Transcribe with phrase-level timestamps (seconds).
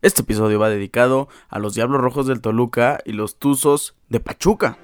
[0.00, 4.78] Este episodio va dedicado a los Diablos Rojos del Toluca y los Tuzos de Pachuca.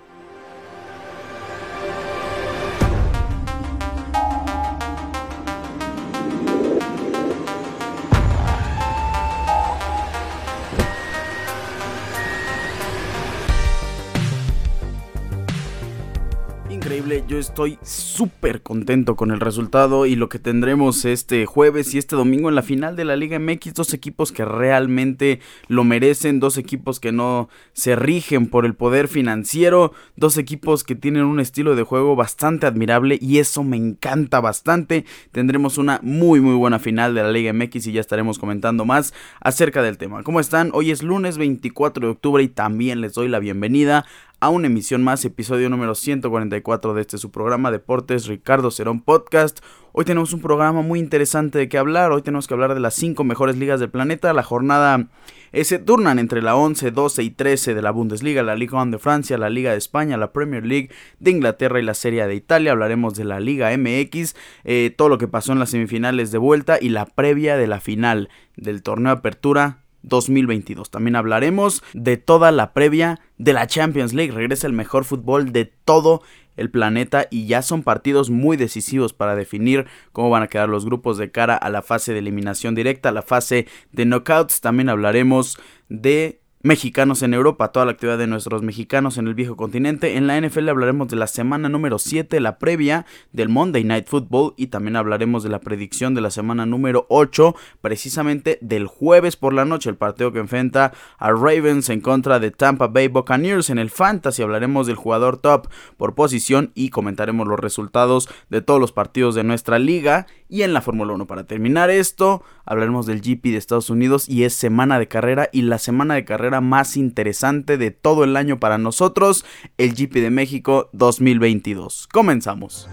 [17.45, 22.48] Estoy súper contento con el resultado y lo que tendremos este jueves y este domingo
[22.48, 27.00] en la final de la Liga MX, dos equipos que realmente lo merecen, dos equipos
[27.00, 31.82] que no se rigen por el poder financiero, dos equipos que tienen un estilo de
[31.82, 35.05] juego bastante admirable y eso me encanta bastante.
[35.30, 39.12] Tendremos una muy muy buena final de la Liga MX y ya estaremos comentando más
[39.41, 40.22] acerca del tema.
[40.22, 40.70] ¿Cómo están?
[40.72, 44.06] Hoy es lunes 24 de octubre y también les doy la bienvenida
[44.44, 49.61] a una emisión más, episodio número 144 de este su programa Deportes Ricardo Cerón Podcast.
[49.92, 52.12] Hoy tenemos un programa muy interesante de que hablar.
[52.12, 54.34] Hoy tenemos que hablar de las 5 mejores ligas del planeta.
[54.34, 55.08] La jornada
[55.52, 58.91] eh, se turnan entre la 11, 12 y 13 de la Bundesliga, la Liga 1
[58.91, 62.34] de Francia, la Liga de España, la Premier League de Inglaterra y la Serie de
[62.34, 62.72] Italia.
[62.72, 66.76] Hablaremos de la Liga MX, eh, todo lo que pasó en las semifinales de vuelta
[66.78, 70.91] y la previa de la final del torneo Apertura 2022.
[70.91, 74.33] También hablaremos de toda la previa de la Champions League.
[74.33, 76.22] Regresa el mejor fútbol de todo
[76.56, 80.84] el planeta y ya son partidos muy decisivos para definir cómo van a quedar los
[80.84, 84.60] grupos de cara a la fase de eliminación directa, a la fase de knockouts.
[84.60, 89.54] También hablaremos de mexicanos en Europa, toda la actividad de nuestros mexicanos en el viejo
[89.54, 90.16] continente.
[90.16, 94.54] En la NFL hablaremos de la semana número 7, la previa del Monday Night Football
[94.56, 99.52] y también hablaremos de la predicción de la semana número 8, precisamente del jueves por
[99.52, 103.78] la noche, el partido que enfrenta a Ravens en contra de Tampa Bay Buccaneers en
[103.78, 104.42] el Fantasy.
[104.42, 109.44] Hablaremos del jugador top por posición y comentaremos los resultados de todos los partidos de
[109.44, 111.27] nuestra liga y en la Fórmula 1.
[111.27, 115.62] Para terminar esto, hablaremos del GP de Estados Unidos y es semana de carrera y
[115.62, 119.44] la semana de carrera más interesante de todo el año para nosotros,
[119.78, 122.06] el GP de México 2022.
[122.12, 122.88] Comenzamos.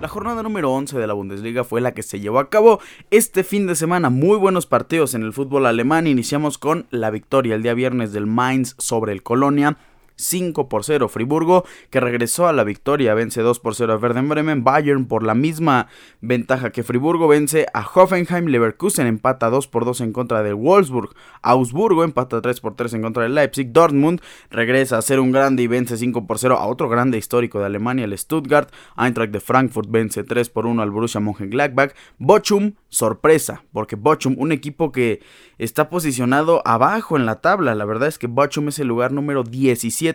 [0.00, 2.80] La jornada número 11 de la Bundesliga fue la que se llevó a cabo
[3.10, 4.08] este fin de semana.
[4.08, 6.06] Muy buenos partidos en el fútbol alemán.
[6.06, 9.76] Iniciamos con la victoria el día viernes del Mainz sobre el Colonia
[10.20, 11.08] 5 por 0.
[11.08, 14.64] Friburgo, que regresó a la victoria, vence 2 por 0 a Werder Bremen.
[14.64, 15.88] Bayern, por la misma
[16.20, 18.46] ventaja que Friburgo, vence a Hoffenheim.
[18.46, 21.10] Leverkusen empata 2 por 2 en contra del Wolfsburg.
[21.42, 23.72] Augsburgo empata 3 por 3 en contra del Leipzig.
[23.72, 24.20] Dortmund
[24.50, 27.66] regresa a ser un grande y vence 5 por 0 a otro grande histórico de
[27.66, 28.70] Alemania, el Stuttgart.
[28.96, 31.94] Eintracht de Frankfurt vence 3 por 1 al Borussia Mönchengladbach.
[32.18, 35.22] Bochum, sorpresa, porque Bochum, un equipo que
[35.58, 37.74] está posicionado abajo en la tabla.
[37.74, 40.09] La verdad es que Bochum es el lugar número 17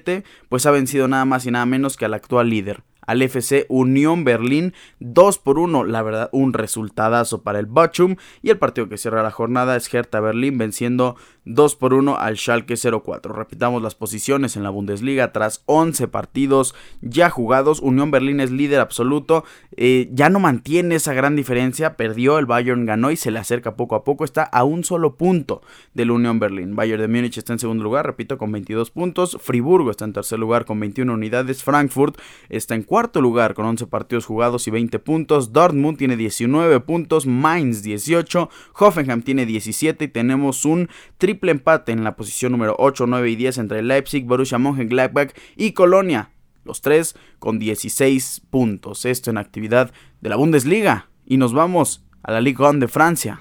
[0.50, 4.24] pues ha vencido nada más y nada menos que al actual líder, al FC Unión
[4.24, 5.84] Berlín 2 por 1.
[5.86, 8.16] La verdad, un resultadazo para el Bochum.
[8.42, 12.38] Y el partido que cierra la jornada es Hertha Berlín venciendo 2 por 1 al
[12.38, 13.34] Schalke 04.
[13.34, 17.80] Repitamos las posiciones en la Bundesliga tras 11 partidos ya jugados.
[17.80, 19.46] Unión Berlín es líder absoluto.
[19.78, 21.96] Eh, ya no mantiene esa gran diferencia.
[21.98, 24.26] Perdió, el Bayern ganó y se le acerca poco a poco.
[24.26, 25.62] Está a un solo punto
[25.94, 26.76] del Unión Berlín.
[26.76, 29.38] Bayern de Múnich está en segundo lugar, repito, con 22 puntos.
[29.40, 31.64] Friburgo está en tercer lugar con 21 unidades.
[31.64, 32.18] Frankfurt
[32.50, 35.54] está en cuarto lugar con 11 partidos jugados y 20 puntos.
[35.54, 37.28] Dortmund tiene 19 puntos.
[37.28, 38.50] Mainz 18.
[38.80, 43.30] Hoffenheim tiene 17 y tenemos un triple triple empate en la posición número 8, 9
[43.30, 46.32] y 10 entre Leipzig, Borussia Mönchengladbach y Colonia.
[46.64, 49.04] Los tres con 16 puntos.
[49.04, 49.92] Esto en actividad
[50.22, 51.10] de la Bundesliga.
[51.26, 53.40] Y nos vamos a la Ligue 1 de Francia.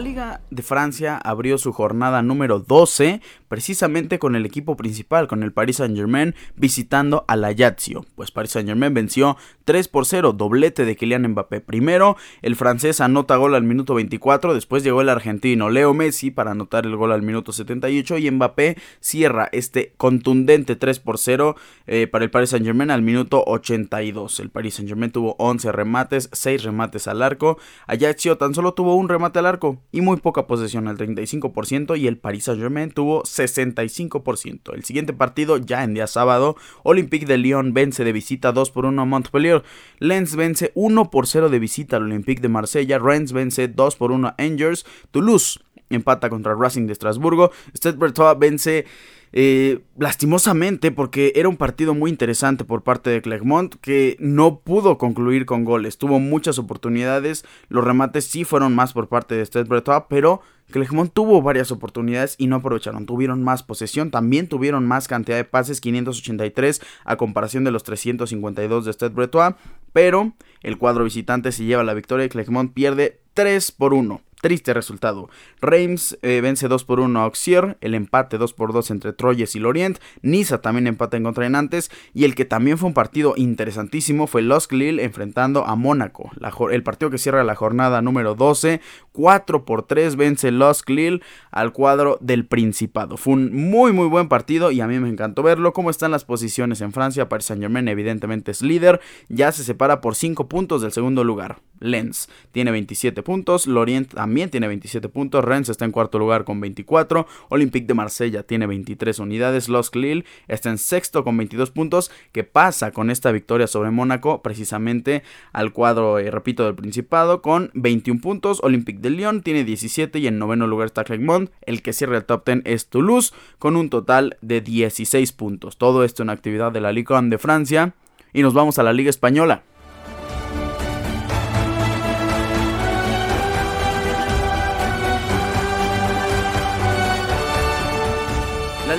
[0.00, 5.42] La Liga de Francia abrió su jornada número 12 precisamente con el equipo principal, con
[5.42, 10.84] el Paris Saint-Germain visitando a la Ajaccio, pues Paris Saint-Germain venció 3 por 0, doblete
[10.84, 11.60] de Kylian Mbappé.
[11.60, 16.52] Primero, el francés anota gol al minuto 24, después llegó el argentino Leo Messi para
[16.52, 21.56] anotar el gol al minuto 78 y Mbappé cierra este contundente 3 por 0
[21.88, 24.40] eh, para el Paris Saint-Germain al minuto 82.
[24.40, 27.58] El Paris Saint-Germain tuvo 11 remates, 6 remates al arco.
[27.86, 32.06] Ajaccio tan solo tuvo un remate al arco y muy poca posesión al 35% y
[32.06, 34.74] el Paris Saint-Germain tuvo 65%.
[34.74, 38.86] El siguiente partido ya en día sábado, Olympique de Lyon vence de visita 2 por
[38.86, 39.62] 1 a Montpellier,
[39.98, 44.12] Lens vence 1 por 0 de visita al Olympique de Marsella, Rennes vence 2 por
[44.12, 45.60] 1 a Angers, Toulouse
[45.90, 47.50] empata contra Racing de Estrasburgo.
[47.74, 48.86] Stade Breton vence
[49.32, 54.98] eh, lastimosamente, porque era un partido muy interesante por parte de Clermont, que no pudo
[54.98, 55.98] concluir con goles.
[55.98, 60.40] Tuvo muchas oportunidades, los remates sí fueron más por parte de Stade Breton, pero
[60.70, 63.06] Clermont tuvo varias oportunidades y no aprovecharon.
[63.06, 68.84] Tuvieron más posesión, también tuvieron más cantidad de pases, 583 a comparación de los 352
[68.84, 69.56] de Stade Breton,
[69.92, 70.32] pero
[70.62, 74.20] el cuadro visitante se lleva la victoria y Clermont pierde 3 por 1.
[74.40, 75.28] Triste resultado.
[75.60, 79.54] Reims eh, vence 2 por 1 a Auxier, el empate 2 por 2 entre Troyes
[79.54, 82.94] y Lorient, Niza también empata en contra de Nantes y el que también fue un
[82.94, 86.30] partido interesantísimo fue Los Lille enfrentando a Mónaco.
[86.70, 88.80] el partido que cierra la jornada número 12,
[89.12, 91.20] 4 por 3 vence Los Lille
[91.50, 93.16] al cuadro del Principado.
[93.16, 95.72] Fue un muy muy buen partido y a mí me encantó verlo.
[95.72, 97.28] ¿Cómo están las posiciones en Francia?
[97.28, 101.58] Paris Saint Germain evidentemente es líder, ya se separa por 5 puntos del segundo lugar.
[101.80, 106.60] Lens tiene 27 puntos, Lorient también tiene 27 puntos, Rennes está en cuarto lugar con
[106.60, 112.10] 24, Olympique de Marsella tiene 23 unidades, Los Lille está en sexto con 22 puntos,
[112.32, 115.22] que pasa con esta victoria sobre Mónaco precisamente
[115.52, 120.26] al cuadro, eh, repito, del Principado con 21 puntos, Olympique de Lyon tiene 17 y
[120.26, 123.88] en noveno lugar está Clermont, el que cierra el top 10 es Toulouse con un
[123.88, 125.76] total de 16 puntos.
[125.76, 127.94] Todo esto en actividad de la Ligue 1 de Francia
[128.32, 129.62] y nos vamos a la Liga Española.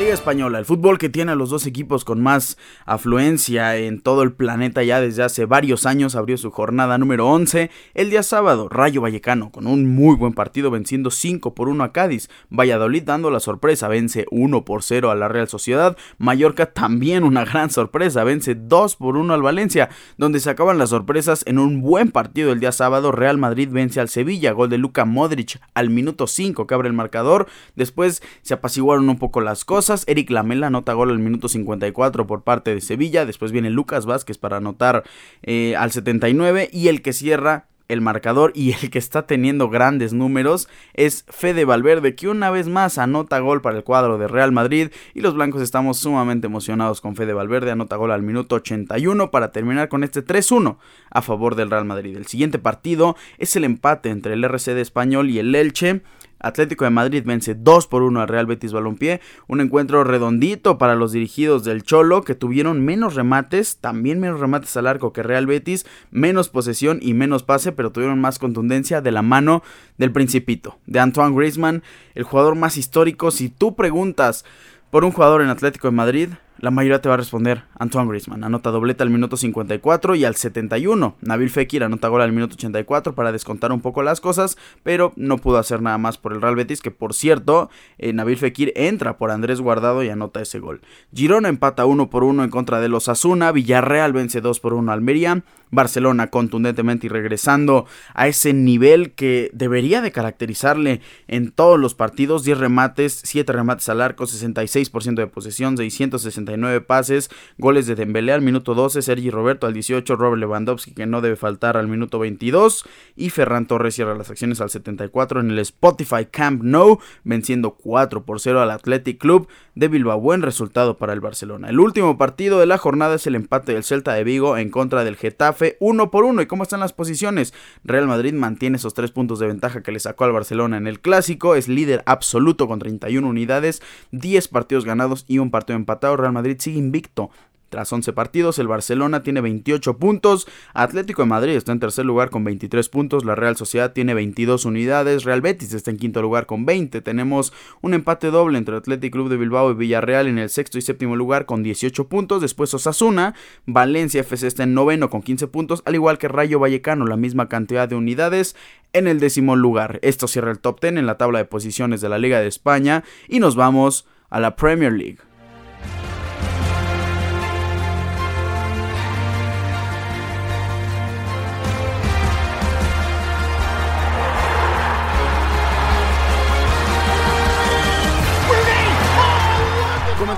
[0.02, 2.58] Liga Española, el fútbol que tiene a los dos equipos con más
[2.88, 7.70] afluencia en todo el planeta ya desde hace varios años, abrió su jornada número 11
[7.94, 8.68] el día sábado.
[8.68, 12.32] Rayo Vallecano con un muy buen partido venciendo 5 por 1 a Cádiz.
[12.50, 15.96] Valladolid dando la sorpresa, vence 1 por 0 a la Real Sociedad.
[16.18, 20.90] Mallorca también una gran sorpresa, vence 2 por 1 al Valencia, donde se acaban las
[20.90, 23.12] sorpresas en un buen partido el día sábado.
[23.12, 26.96] Real Madrid vence al Sevilla, gol de Luka Modric al minuto 5 que abre el
[26.96, 27.46] marcador.
[27.76, 32.44] Después se apaciguaron un poco las cosas Eric Lamela anota gol al minuto 54 por
[32.44, 33.26] parte de Sevilla.
[33.26, 35.04] Después viene Lucas Vázquez para anotar
[35.44, 36.70] eh, al 79.
[36.72, 41.66] Y el que cierra el marcador y el que está teniendo grandes números es Fede
[41.66, 45.36] Valverde, que una vez más anota gol para el cuadro de Real Madrid y los
[45.36, 50.06] blancos estamos sumamente emocionados con Fede Valverde, anota gol al minuto 81 para terminar con
[50.06, 50.78] este 3-1
[51.10, 52.16] a favor del Real Madrid.
[52.16, 56.02] El siguiente partido es el empate entre el RC de Español y el Elche.
[56.42, 60.96] Atlético de Madrid vence 2 por 1 al Real Betis Balompié, un encuentro redondito para
[60.96, 65.46] los dirigidos del Cholo que tuvieron menos remates, también menos remates al arco que Real
[65.46, 69.64] Betis, menos posesión y menos pase, pero tuvieron más contundencia de la mano
[69.98, 71.84] del Principito, de Antoine Griezmann,
[72.16, 73.32] el jugador más histórico.
[73.32, 74.46] Si tú preguntas
[74.90, 76.30] por un jugador en Atlético de Madrid,
[76.62, 78.44] la mayoría te va a responder Antoine Griezmann.
[78.44, 81.16] Anota dobleta al minuto 54 y al 71.
[81.22, 85.40] Nabil Fekir anota gol al minuto 84 para descontar un poco las cosas, pero no
[85.40, 89.18] pudo hacer nada más por el Real Betis, que por cierto, eh, Nabil Fekir entra
[89.18, 90.82] por Andrés Guardado y anota ese gol.
[91.14, 94.92] Girona empata 1 por 1 en contra de los Asuna, Villarreal vence 2 por 1
[94.92, 101.96] Almería, Barcelona contundentemente y regresando a ese nivel que debería de caracterizarle en todos los
[101.96, 108.34] partidos, 10 remates, 7 remates al arco, 66% de posesión, 669 pases, goles de Dembélé
[108.34, 112.20] al minuto 12, Sergi Roberto al 18, Robert Lewandowski que no debe faltar al minuto
[112.20, 112.86] 22
[113.16, 118.24] y Ferran Torres cierra las acciones al 74 en el Spotify Camp Nou, venciendo 4
[118.26, 120.20] por 0 al Athletic Club de Bilbao.
[120.20, 121.70] Buen resultado para el Barcelona.
[121.70, 125.04] El último partido de la jornada es el empate del Celta de Vigo en contra
[125.04, 126.42] del Getafe, uno por uno.
[126.42, 127.54] ¿Y cómo están las posiciones?
[127.84, 131.00] Real Madrid mantiene esos tres puntos de ventaja que le sacó al Barcelona en el
[131.00, 131.56] clásico.
[131.56, 136.18] Es líder absoluto con 31 unidades, 10 partidos ganados y un partido empatado.
[136.18, 137.30] Real Madrid sigue invicto
[137.72, 142.30] tras 11 partidos, el Barcelona tiene 28 puntos, Atlético de Madrid está en tercer lugar
[142.30, 146.46] con 23 puntos, la Real Sociedad tiene 22 unidades, Real Betis está en quinto lugar
[146.46, 150.50] con 20, tenemos un empate doble entre Atlético Club de Bilbao y Villarreal en el
[150.50, 153.36] sexto y séptimo lugar con 18 puntos, después Osasuna,
[153.66, 157.48] Valencia FC está en noveno con 15 puntos, al igual que Rayo Vallecano, la misma
[157.48, 158.58] cantidad de unidades
[158.92, 160.00] en el décimo lugar.
[160.02, 163.06] Esto cierra el top 10 en la tabla de posiciones de la Liga de España
[163.30, 165.31] y nos vamos a la Premier League.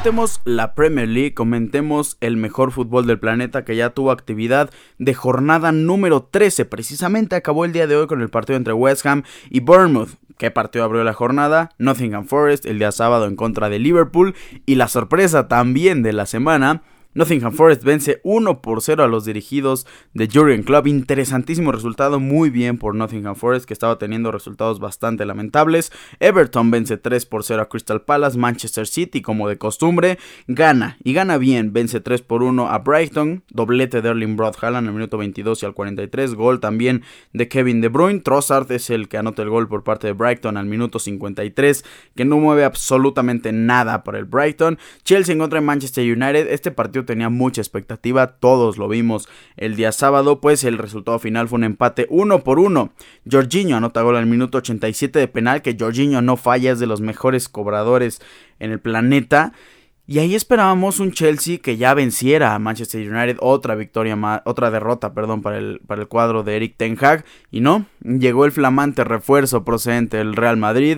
[0.03, 5.13] Comentemos la Premier League, comentemos el mejor fútbol del planeta que ya tuvo actividad de
[5.13, 6.65] jornada número 13.
[6.65, 10.09] Precisamente acabó el día de hoy con el partido entre West Ham y Bournemouth.
[10.37, 11.69] ¿Qué partido abrió la jornada?
[11.77, 14.35] Nottingham Forest el día sábado en contra de Liverpool.
[14.65, 16.81] Y la sorpresa también de la semana
[17.15, 20.87] Nottingham Forest vence 1 por 0 a los dirigidos de Jurgen Club.
[20.87, 25.91] Interesantísimo resultado, muy bien por Nottingham Forest que estaba teniendo resultados bastante lamentables.
[26.19, 28.37] Everton vence 3 por 0 a Crystal Palace.
[28.37, 30.17] Manchester City, como de costumbre,
[30.47, 31.71] gana y gana bien.
[31.71, 33.43] Vence 3 por 1 a Brighton.
[33.49, 36.33] Doblete de Erling Broad Haaland al minuto 22 y al 43.
[36.33, 38.21] Gol también de Kevin De Bruyne.
[38.21, 42.25] Trossard es el que anota el gol por parte de Brighton al minuto 53, que
[42.25, 44.79] no mueve absolutamente nada para el Brighton.
[45.03, 46.47] Chelsea en contra Manchester United.
[46.51, 51.47] Este partido tenía mucha expectativa, todos lo vimos el día sábado, pues el resultado final
[51.47, 52.93] fue un empate uno por uno.
[53.29, 57.01] Jorginho anota gol al minuto 87 de penal, que Jorginho no falla, es de los
[57.01, 58.21] mejores cobradores
[58.59, 59.53] en el planeta.
[60.05, 65.13] Y ahí esperábamos un Chelsea que ya venciera a Manchester United, otra victoria otra derrota,
[65.13, 67.23] perdón, para el, para el cuadro de Eric Ten Hag.
[67.51, 70.97] Y no, llegó el flamante refuerzo procedente del Real Madrid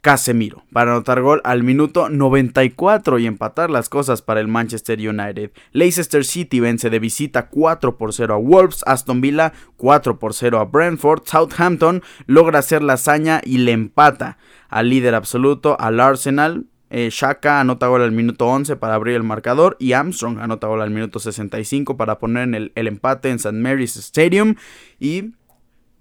[0.00, 5.50] Casemiro para anotar gol al minuto 94 y empatar las cosas para el Manchester United.
[5.72, 10.58] Leicester City vence de visita 4 por 0 a Wolves, Aston Villa 4 por 0
[10.58, 14.38] a Brentford, Southampton logra hacer la hazaña y le empata
[14.68, 16.66] al líder absoluto al Arsenal.
[16.92, 20.82] Eh, Shaka anota gol al minuto 11 para abrir el marcador y Armstrong anota gol
[20.82, 23.52] al minuto 65 para poner el, el empate en St.
[23.52, 24.56] Mary's Stadium
[24.98, 25.34] y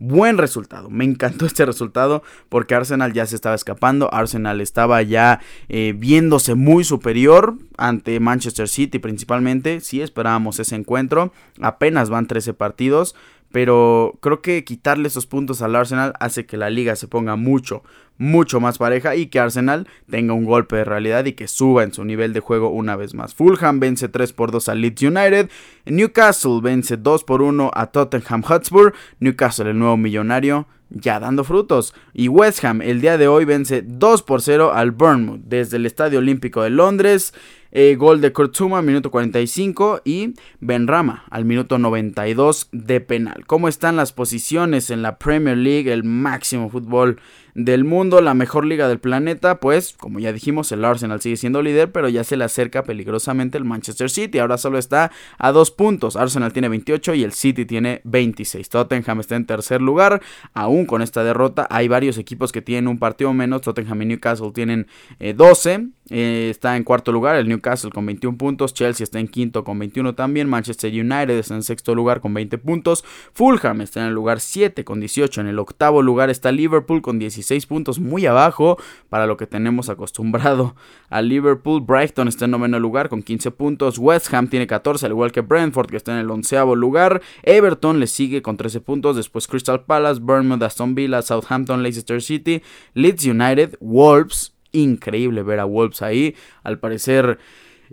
[0.01, 5.41] Buen resultado, me encantó este resultado porque Arsenal ya se estaba escapando, Arsenal estaba ya
[5.67, 12.53] eh, viéndose muy superior ante Manchester City principalmente, sí esperábamos ese encuentro, apenas van 13
[12.53, 13.13] partidos,
[13.51, 17.83] pero creo que quitarle esos puntos al Arsenal hace que la liga se ponga mucho,
[18.17, 21.93] mucho más pareja y que Arsenal tenga un golpe de realidad y que suba en
[21.93, 23.33] su nivel de juego una vez más.
[23.33, 25.49] Fulham vence 3 por 2 a Leeds United,
[25.85, 31.93] Newcastle vence 2 por 1 a Tottenham Hotspur, Newcastle el nuevo millonario ya dando frutos.
[32.13, 35.85] Y West Ham el día de hoy vence 2 por 0 al Bournemouth desde el
[35.85, 37.33] Estadio Olímpico de Londres.
[37.71, 43.45] Eh, gol de Kurtzuma al minuto 45 y Benrama al minuto 92 de penal.
[43.45, 47.19] ¿Cómo están las posiciones en la Premier League, el máximo fútbol
[47.65, 49.59] del mundo, la mejor liga del planeta?
[49.59, 53.57] Pues, como ya dijimos, el Arsenal sigue siendo líder, pero ya se le acerca peligrosamente
[53.57, 54.39] el Manchester City.
[54.39, 56.15] Ahora solo está a dos puntos.
[56.15, 58.69] Arsenal tiene 28 y el City tiene 26.
[58.69, 60.21] Tottenham está en tercer lugar.
[60.53, 63.61] Aún con esta derrota, hay varios equipos que tienen un partido menos.
[63.61, 64.87] Tottenham y Newcastle tienen
[65.35, 65.73] 12.
[65.73, 69.63] Eh, eh, está en cuarto lugar el Newcastle con 21 puntos, Chelsea está en quinto
[69.63, 74.07] con 21 también, Manchester United está en sexto lugar con 20 puntos, Fulham está en
[74.07, 78.25] el lugar 7 con 18, en el octavo lugar está Liverpool con 16 puntos, muy
[78.25, 78.77] abajo
[79.09, 80.75] para lo que tenemos acostumbrado.
[81.09, 85.11] A Liverpool, Brighton está en noveno lugar con 15 puntos, West Ham tiene 14 al
[85.11, 89.15] igual que Brentford que está en el onceavo lugar, Everton le sigue con 13 puntos,
[89.15, 92.61] después Crystal Palace, Bournemouth, Aston Villa, Southampton, Leicester City,
[92.93, 96.35] Leeds United, Wolves, increíble ver a Wolves ahí.
[96.63, 97.39] Al parecer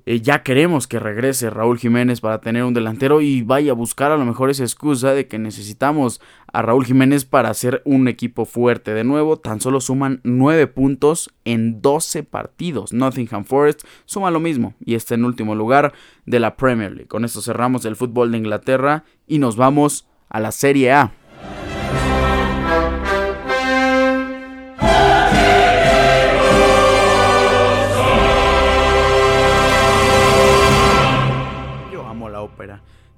[0.05, 4.12] eh, ya queremos que regrese Raúl Jiménez para tener un delantero y vaya a buscar
[4.12, 6.21] a lo mejor esa excusa de que necesitamos
[6.53, 8.93] a Raúl Jiménez para hacer un equipo fuerte.
[8.93, 12.93] De nuevo, tan solo suman 9 puntos en 12 partidos.
[12.93, 15.93] Nottingham Forest suma lo mismo y está en último lugar
[16.26, 17.09] de la Premier League.
[17.09, 21.12] Con esto cerramos el fútbol de Inglaterra y nos vamos a la Serie A.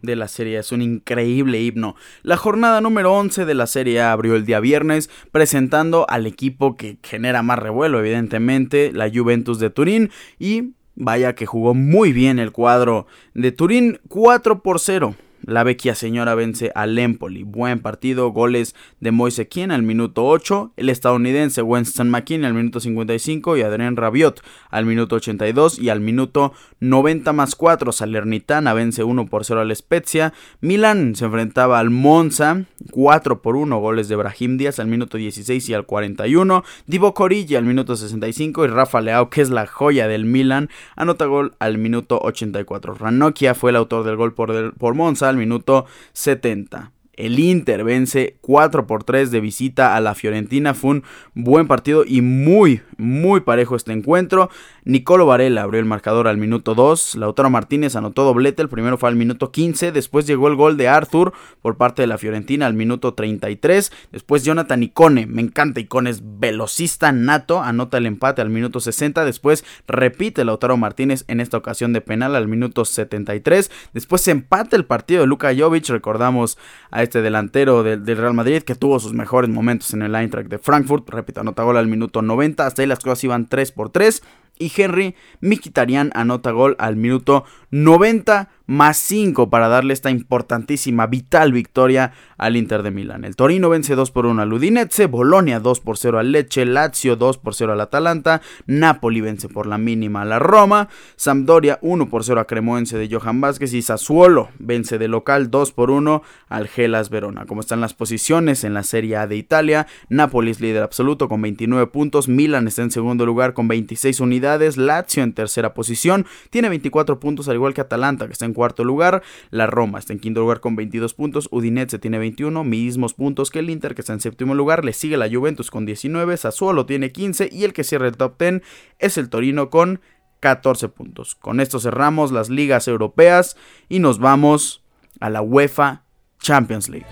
[0.03, 0.59] de la serie.
[0.59, 1.97] Es un increíble himno.
[2.23, 6.99] La jornada número 11 de la serie abrió el día viernes presentando al equipo que
[7.03, 10.11] genera más revuelo, evidentemente, la Juventus de Turín.
[10.39, 15.15] Y vaya que jugó muy bien el cuadro de Turín 4 por 0
[15.49, 17.43] la vecchia señora vence al Empoli.
[17.43, 23.57] Buen partido, goles de Moise al minuto 8, el estadounidense Winston McKinney al minuto 55
[23.57, 29.27] y Adrien Rabiot al minuto 82 y al minuto 90 más 4 Salernitana vence 1
[29.27, 30.35] por 0 al Spezia.
[30.61, 35.67] Milan se enfrentaba al Monza 4 por 1 goles de Brahim Díaz al minuto 16
[35.71, 36.63] y al 41.
[36.87, 41.25] Divo Corilla al minuto 65 y Rafa Leao que es la joya del Milan anota
[41.25, 42.95] gol al minuto 84.
[42.97, 46.98] Ranocchia fue el autor del gol por, por Monza al minuto 70.
[47.19, 50.73] El Inter vence 4 por 3 de visita a la Fiorentina.
[50.73, 54.51] Fue un buen partido y muy, muy parejo este encuentro.
[54.85, 57.17] Nicolo Varela abrió el marcador al minuto 2.
[57.17, 58.63] Lautaro Martínez anotó doblete.
[58.63, 59.91] El primero fue al minuto 15.
[59.91, 63.91] Después llegó el gol de Arthur por parte de la Fiorentina al minuto 33.
[64.13, 65.27] Después Jonathan Icone.
[65.27, 66.11] Me encanta Icone.
[66.11, 67.61] Es velocista nato.
[67.61, 69.25] Anota el empate al minuto 60.
[69.25, 73.73] Después repite Lautaro Martínez en esta ocasión de penal al minuto 73.
[73.93, 75.89] Después se empata el partido de Luka Jovic.
[75.89, 76.59] Recordamos
[76.93, 80.59] a este delantero del, Real Madrid que tuvo sus mejores momentos en el Eintracht de
[80.59, 81.09] Frankfurt.
[81.09, 82.67] Repito, anota gol al minuto 90.
[82.67, 84.23] Hasta ahí las cosas iban 3 por 3.
[84.59, 91.53] Y Henry Mkhitaryan anota gol al minuto 90 más 5 para darle esta importantísima, vital
[91.53, 93.25] victoria al Inter de Milán.
[93.25, 97.17] El Torino vence 2 por 1 al Udinese, Bolonia 2 por 0 al Leche, Lazio
[97.17, 102.11] 2 por 0 al Atalanta, Napoli vence por la mínima a la Roma, Sampdoria 1
[102.11, 106.23] por 0 a Cremoense de Johan Vázquez y Sassuolo vence de local 2 por 1
[106.51, 107.47] al Gelas Verona.
[107.47, 111.41] Como están las posiciones en la Serie A de Italia, Napoli es líder absoluto con
[111.41, 116.69] 29 puntos, Milan está en segundo lugar con 26 unidades, Lazio en tercera posición, tiene
[116.69, 119.23] 24 puntos al igual que Atalanta que está en cuarto lugar.
[119.51, 121.49] La Roma está en quinto lugar con 22 puntos.
[121.51, 124.85] Udinese tiene 21, mismos puntos que el Inter, que está en séptimo lugar.
[124.85, 128.39] Le sigue la Juventus con 19, Sassuolo tiene 15 y el que cierra el top
[128.39, 128.63] 10
[128.99, 130.01] es el Torino con
[130.41, 131.35] 14 puntos.
[131.35, 133.57] Con esto cerramos las ligas europeas
[133.89, 134.83] y nos vamos
[135.21, 136.03] a la UEFA
[136.39, 137.07] Champions League.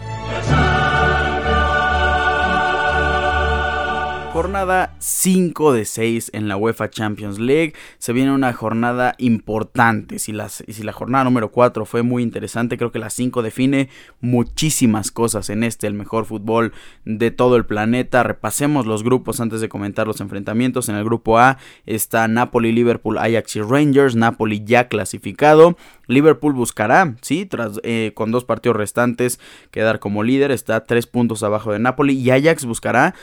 [4.36, 7.72] Jornada 5 de 6 en la UEFA Champions League.
[7.96, 10.18] Se viene una jornada importante.
[10.18, 13.88] Si, si la jornada número 4 fue muy interesante, creo que la 5 define
[14.20, 16.74] muchísimas cosas en este, el mejor fútbol
[17.06, 18.24] de todo el planeta.
[18.24, 20.90] Repasemos los grupos antes de comentar los enfrentamientos.
[20.90, 24.16] En el grupo A está Napoli, Liverpool, Ajax y Rangers.
[24.16, 25.78] Napoli ya clasificado.
[26.08, 29.40] Liverpool buscará, sí, tras, eh, con dos partidos restantes,
[29.70, 30.50] quedar como líder.
[30.50, 32.12] Está tres puntos abajo de Napoli.
[32.12, 33.14] Y Ajax buscará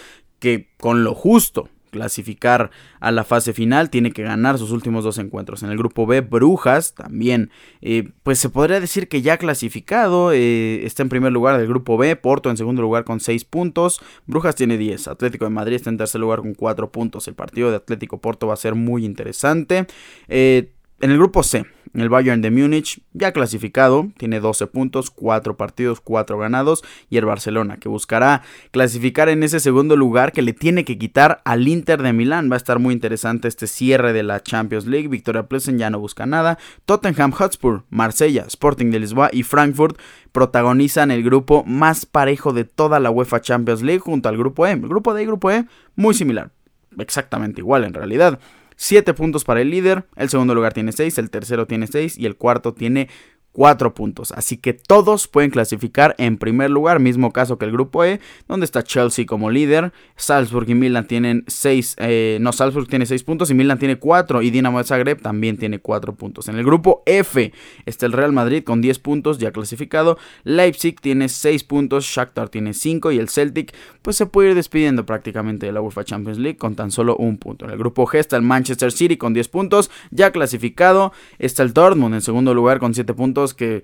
[0.43, 2.69] que con lo justo clasificar
[3.00, 5.63] a la fase final, tiene que ganar sus últimos dos encuentros.
[5.63, 7.50] En el grupo B, Brujas también,
[7.81, 11.95] eh, pues se podría decir que ya clasificado, eh, está en primer lugar del grupo
[11.95, 15.91] B, Porto en segundo lugar con 6 puntos, Brujas tiene 10, Atlético de Madrid está
[15.91, 19.05] en tercer lugar con 4 puntos, el partido de Atlético Porto va a ser muy
[19.05, 19.85] interesante.
[20.27, 25.55] Eh, en el grupo C, el Bayern de Múnich, ya clasificado, tiene 12 puntos, 4
[25.57, 26.83] partidos, 4 ganados.
[27.09, 31.41] Y el Barcelona, que buscará clasificar en ese segundo lugar que le tiene que quitar
[31.45, 32.50] al Inter de Milán.
[32.50, 35.07] Va a estar muy interesante este cierre de la Champions League.
[35.07, 36.57] Victoria Plesen ya no busca nada.
[36.85, 39.97] Tottenham Hotspur, Marsella, Sporting de Lisboa y Frankfurt
[40.31, 44.71] protagonizan el grupo más parejo de toda la UEFA Champions League junto al grupo E.
[44.71, 46.51] El grupo D y grupo E, muy similar.
[46.97, 48.39] Exactamente igual en realidad.
[48.75, 52.25] 7 puntos para el líder, el segundo lugar tiene 6, el tercero tiene 6 y
[52.25, 53.09] el cuarto tiene
[53.53, 54.31] 4 puntos.
[54.31, 58.65] Así que todos pueden clasificar en primer lugar, mismo caso que el grupo E, donde
[58.65, 59.93] está Chelsea como líder.
[60.15, 64.41] Salzburg y Milan tienen 6, eh, no, Salzburg tiene 6 puntos y Milan tiene 4
[64.41, 66.47] y Dinamo de Zagreb también tiene 4 puntos.
[66.49, 67.54] En el grupo F
[67.86, 70.17] está el Real Madrid con 10 puntos ya clasificado.
[70.43, 75.06] Leipzig tiene 6 puntos, Shakhtar tiene 5 y el Celtic pues se puede ir despidiendo
[75.06, 77.65] prácticamente de la UEFA Champions League con tan solo un punto.
[77.65, 81.13] En el grupo G está el Manchester City con 10 puntos ya clasificado.
[81.38, 83.84] Está el Dortmund en segundo lugar con 7 puntos que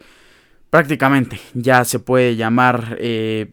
[0.70, 3.52] prácticamente ya se puede llamar eh,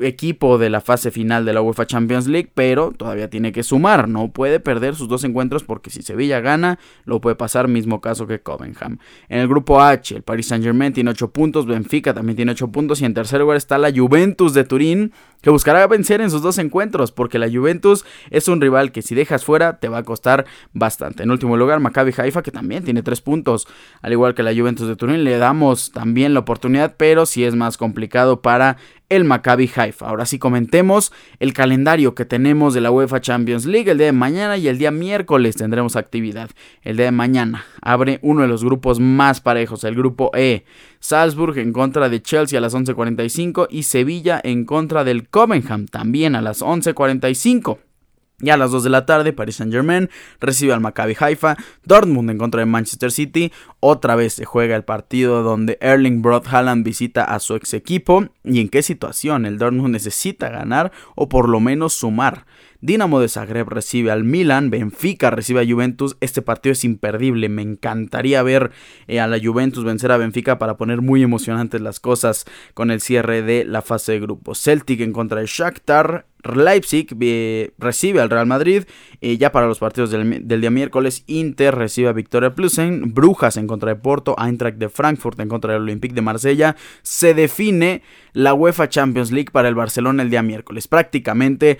[0.00, 4.08] equipo de la fase final de la UEFA Champions League, pero todavía tiene que sumar,
[4.08, 8.26] no puede perder sus dos encuentros porque si Sevilla gana, lo puede pasar, mismo caso
[8.26, 8.98] que Covenham.
[9.28, 12.68] En el grupo H, el Paris Saint Germain tiene 8 puntos, Benfica también tiene 8
[12.68, 16.40] puntos y en tercer lugar está la Juventus de Turín, que buscará vencer en sus
[16.40, 20.02] dos encuentros, porque la Juventus es un rival que si dejas fuera te va a
[20.04, 21.24] costar bastante.
[21.24, 23.68] En último lugar, Maccabi Haifa, que también tiene 3 puntos,
[24.00, 27.54] al igual que la Juventus de Turín, le damos también la oportunidad, pero si es
[27.54, 28.78] más complicado para
[29.16, 30.08] el Maccabi Haifa.
[30.08, 33.90] Ahora sí comentemos el calendario que tenemos de la UEFA Champions League.
[33.90, 36.48] El día de mañana y el día miércoles tendremos actividad.
[36.80, 40.64] El día de mañana abre uno de los grupos más parejos, el grupo E.
[40.98, 46.36] Salzburg en contra de Chelsea a las 11.45 y Sevilla en contra del Covenham también
[46.36, 47.78] a las 11.45.
[48.42, 52.28] Y a las 2 de la tarde, Paris Saint Germain recibe al Maccabi Haifa, Dortmund
[52.28, 53.52] en contra de Manchester City.
[53.78, 58.26] Otra vez se juega el partido donde Erling Broad Haaland visita a su ex equipo.
[58.42, 59.46] ¿Y en qué situación?
[59.46, 62.44] El Dortmund necesita ganar o por lo menos sumar.
[62.84, 66.16] Dinamo de Zagreb recibe al Milan, Benfica recibe a Juventus.
[66.20, 67.48] Este partido es imperdible.
[67.48, 68.72] Me encantaría ver
[69.06, 73.00] eh, a la Juventus vencer a Benfica para poner muy emocionantes las cosas con el
[73.00, 74.60] cierre de la fase de grupos.
[74.60, 76.26] Celtic en contra de Shakhtar.
[76.42, 78.82] Leipzig eh, recibe al Real Madrid.
[79.20, 83.14] Eh, ya para los partidos del, día miércoles, Inter recibe a Victoria Plusen.
[83.14, 84.34] Brujas en contra de Porto.
[84.36, 86.74] Eintracht de Frankfurt en contra del Olympique de Marsella.
[87.02, 90.88] Se define la UEFA Champions League para el Barcelona el día miércoles.
[90.88, 91.78] Prácticamente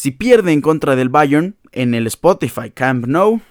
[0.00, 3.42] si pierde en contra del Bayern en el Spotify Camp Nou,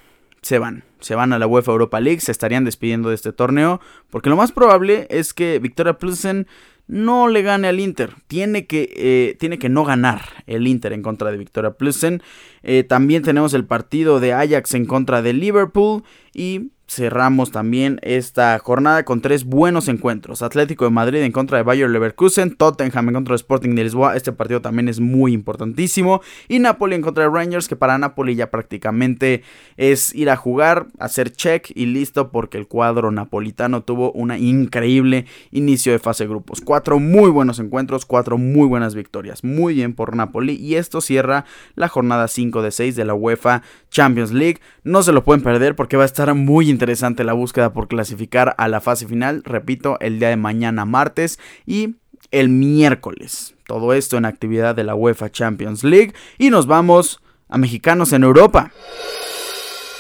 [0.42, 0.84] se van.
[1.00, 4.36] Se van a la UEFA Europa League, se estarían despidiendo de este torneo, porque lo
[4.36, 6.48] más probable es que Victoria Plzen
[6.88, 8.16] no le gane al Inter.
[8.26, 12.24] Tiene que, eh, tiene que no ganar el Inter en contra de Victoria Plzen.
[12.64, 16.02] Eh, también tenemos el partido de Ajax en contra de Liverpool
[16.34, 20.42] y cerramos también esta jornada con tres buenos encuentros.
[20.42, 24.16] Atlético de Madrid en contra de Bayer Leverkusen, Tottenham en contra de Sporting de Lisboa,
[24.16, 28.36] este partido también es muy importantísimo, y Napoli en contra de Rangers, que para Napoli
[28.36, 29.44] ya prácticamente
[29.78, 35.26] es ir a jugar, hacer check y listo porque el cuadro napolitano tuvo una increíble
[35.52, 36.62] inicio de fase grupos.
[36.62, 39.44] Cuatro muy buenos encuentros, cuatro muy buenas victorias.
[39.44, 43.62] Muy bien por Napoli y esto cierra la jornada 5 de 6 de la UEFA
[43.92, 44.60] Champions League.
[44.84, 47.90] No se lo pueden perder porque va a estar muy interesante interesante la búsqueda por
[47.90, 51.96] clasificar a la fase final, repito, el día de mañana martes y
[52.32, 53.54] el miércoles.
[53.68, 58.24] Todo esto en actividad de la UEFA Champions League y nos vamos a mexicanos en
[58.24, 58.72] Europa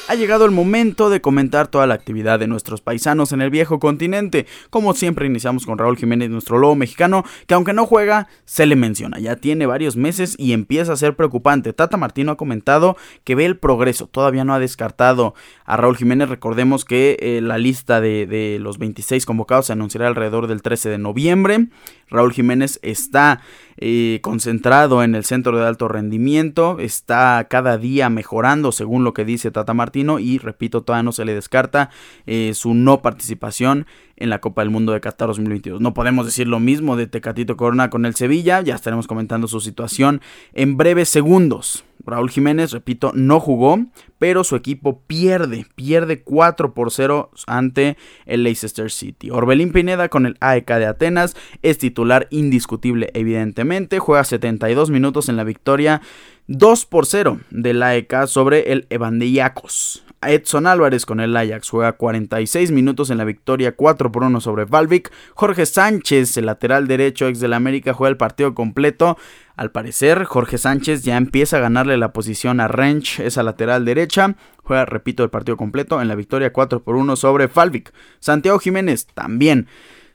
[0.10, 3.78] ha llegado el momento de comentar toda la actividad de nuestros paisanos en el viejo
[3.78, 4.48] continente.
[4.72, 8.76] Como siempre iniciamos con Raúl Jiménez, nuestro lobo mexicano, que aunque no juega, se le
[8.76, 9.20] menciona.
[9.20, 11.74] Ya tiene varios meses y empieza a ser preocupante.
[11.74, 16.28] Tata Martino ha comentado que ve el progreso, todavía no ha descartado a Raúl Jiménez.
[16.28, 20.90] Recordemos que eh, la lista de, de los 26 convocados se anunciará alrededor del 13
[20.90, 21.68] de noviembre.
[22.10, 23.42] Raúl Jiménez está
[23.82, 29.24] eh, concentrado en el centro de alto rendimiento, está cada día mejorando según lo que
[29.24, 31.90] dice Tata Martino y repito, todavía no se le descarta
[32.26, 33.88] eh, su no participación
[34.20, 35.82] en la Copa del Mundo de Qatar 2022.
[35.82, 39.60] No podemos decir lo mismo de Tecatito Corona con el Sevilla, ya estaremos comentando su
[39.60, 40.22] situación
[40.54, 41.84] en breves segundos.
[42.06, 43.80] Raúl Jiménez, repito, no jugó,
[44.18, 49.30] pero su equipo pierde, pierde 4 por 0 ante el Leicester City.
[49.30, 55.36] Orbelín Pineda con el AEK de Atenas es titular indiscutible evidentemente, juega 72 minutos en
[55.36, 56.02] la victoria
[56.48, 60.04] 2 por 0 del AEK sobre el Evandeiakos.
[60.22, 64.66] Edson Álvarez con el Ajax juega 46 minutos en la victoria 4 por 1 sobre
[64.66, 65.12] Valvic.
[65.34, 69.18] Jorge Sánchez, el lateral derecho ex del América, juega el partido completo.
[69.56, 74.36] Al parecer, Jorge Sánchez ya empieza a ganarle la posición a Rench, esa lateral derecha.
[74.64, 77.94] Juega, repito, el partido completo en la victoria 4 por 1 sobre Falvic.
[78.20, 79.68] Santiago Jiménez también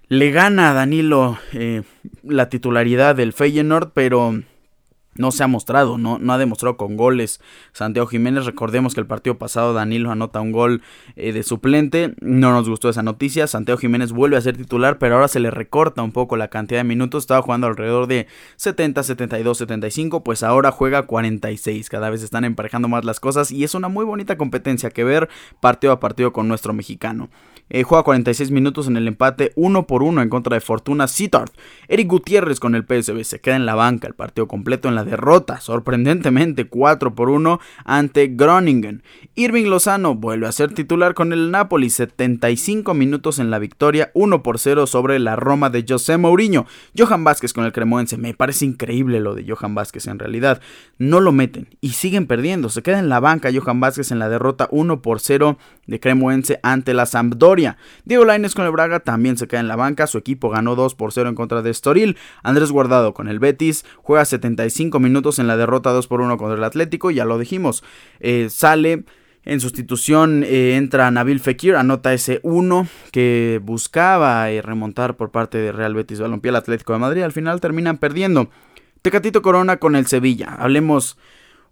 [0.08, 1.82] le gana a Danilo eh,
[2.22, 4.42] la titularidad del Feyenoord, pero
[5.16, 7.40] no se ha mostrado, no, no ha demostrado con goles
[7.72, 8.46] Santiago Jiménez.
[8.46, 10.83] Recordemos que el partido pasado Danilo anota un gol
[11.16, 12.14] eh, de suplente.
[12.20, 13.46] No nos gustó esa noticia.
[13.46, 16.81] Santiago Jiménez vuelve a ser titular, pero ahora se le recorta un poco la cantidad
[16.81, 17.24] de minutos.
[17.24, 20.24] Estaba jugando alrededor de 70, 72, 75.
[20.24, 21.88] Pues ahora juega 46.
[21.88, 25.29] Cada vez están emparejando más las cosas y es una muy bonita competencia que ver
[25.61, 27.29] partido a partido con nuestro mexicano.
[27.70, 31.50] Eh, juega 46 minutos en el empate 1 por 1 en contra de Fortuna Sittard.
[31.88, 35.05] Eric Gutiérrez con el PSV se queda en la banca el partido completo en la
[35.05, 39.03] derrota, sorprendentemente 4 por 1 ante Groningen.
[39.35, 44.42] Irving Lozano vuelve a ser titular con el Napoli, 75 minutos en la victoria, 1
[44.42, 46.66] por 0 sobre la Roma de José Mourinho.
[46.96, 50.61] Johan Vázquez con el Cremoense, me parece increíble lo de Johan Vázquez en realidad.
[50.98, 54.29] No lo meten y siguen perdiendo, se queda en la banca Johan Vázquez en la
[54.29, 57.53] derrota 1 por 0 de Cremoense ante la Sampdoria.
[58.04, 60.94] Diego Lainez con el Braga también se queda en la banca, su equipo ganó 2
[60.94, 62.16] por 0 en contra de Estoril.
[62.42, 66.56] Andrés Guardado con el Betis juega 75 minutos en la derrota 2 por 1 contra
[66.56, 67.82] el Atlético, ya lo dijimos,
[68.20, 69.04] eh, sale...
[69.46, 75.58] En sustitución eh, entra Nabil Fekir, anota ese 1 que buscaba eh, remontar por parte
[75.58, 77.20] de Real Betis Balompié al Atlético de Madrid.
[77.20, 78.48] Al final terminan perdiendo.
[79.02, 80.56] Tecatito Corona con el Sevilla.
[80.58, 81.18] Hablemos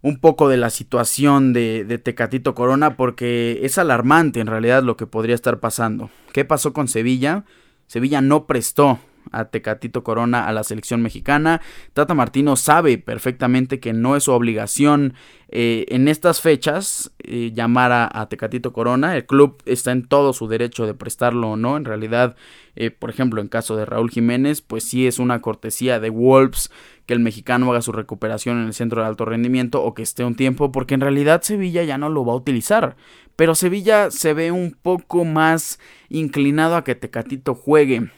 [0.03, 4.97] un poco de la situación de, de, Tecatito Corona porque es alarmante en realidad lo
[4.97, 6.11] que podría estar pasando.
[6.33, 7.45] ¿Qué pasó con Sevilla?
[7.87, 8.99] Sevilla no prestó
[9.31, 11.61] a Tecatito Corona a la selección mexicana.
[11.93, 15.13] Tata Martino sabe perfectamente que no es su obligación
[15.49, 19.15] eh, en estas fechas eh, llamar a, Tecatito Corona.
[19.15, 21.77] El club está en todo su derecho de prestarlo o no.
[21.77, 22.35] En realidad,
[22.75, 26.71] eh, por ejemplo, en caso de Raúl Jiménez, pues sí es una cortesía de Wolves
[27.05, 30.23] que el mexicano haga su recuperación en el centro de alto rendimiento o que esté
[30.23, 32.95] un tiempo, porque en realidad Sevilla ya no lo va a utilizar.
[33.35, 38.09] Pero Sevilla se ve un poco más inclinado a que Tecatito juegue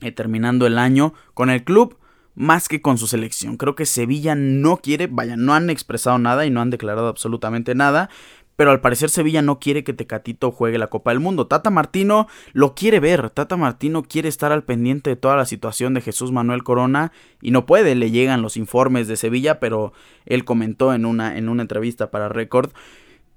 [0.00, 1.98] eh, terminando el año con el club
[2.34, 3.56] más que con su selección.
[3.56, 7.74] Creo que Sevilla no quiere, vaya, no han expresado nada y no han declarado absolutamente
[7.74, 8.10] nada.
[8.56, 11.48] Pero al parecer Sevilla no quiere que Tecatito juegue la Copa del Mundo.
[11.48, 13.30] Tata Martino lo quiere ver.
[13.30, 17.10] Tata Martino quiere estar al pendiente de toda la situación de Jesús Manuel Corona
[17.42, 17.96] y no puede.
[17.96, 19.92] Le llegan los informes de Sevilla, pero
[20.24, 22.70] él comentó en una, en una entrevista para Record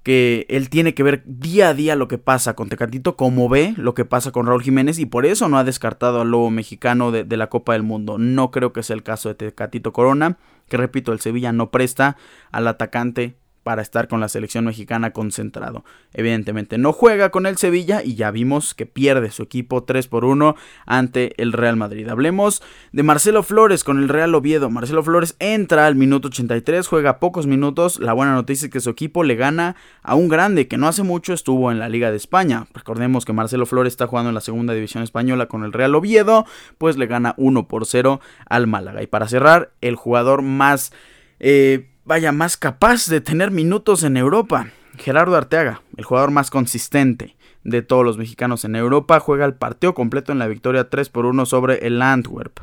[0.08, 3.74] que él tiene que ver día a día lo que pasa con Tecatito, como ve
[3.76, 7.12] lo que pasa con Raúl Jiménez y por eso no ha descartado al lobo mexicano
[7.12, 8.16] de, la Copa del Mundo.
[8.16, 10.38] No creo que sea el caso de Tecatito Corona,
[10.70, 12.16] que repito, el Sevilla no presta
[12.50, 13.36] al atacante
[13.68, 15.84] para estar con la selección mexicana concentrado.
[16.14, 20.24] Evidentemente no juega con el Sevilla y ya vimos que pierde su equipo 3 por
[20.24, 22.08] 1 ante el Real Madrid.
[22.08, 24.70] Hablemos de Marcelo Flores con el Real Oviedo.
[24.70, 28.00] Marcelo Flores entra al minuto 83, juega pocos minutos.
[28.00, 31.02] La buena noticia es que su equipo le gana a un grande que no hace
[31.02, 32.68] mucho estuvo en la Liga de España.
[32.72, 36.46] Recordemos que Marcelo Flores está jugando en la segunda división española con el Real Oviedo,
[36.78, 39.02] pues le gana 1 por 0 al Málaga.
[39.02, 40.90] Y para cerrar, el jugador más...
[41.38, 44.70] Eh, vaya, más capaz de tener minutos en Europa.
[44.96, 49.94] Gerardo Arteaga, el jugador más consistente de todos los mexicanos en Europa, juega el partido
[49.94, 52.60] completo en la victoria 3 por 1 sobre el Antwerp.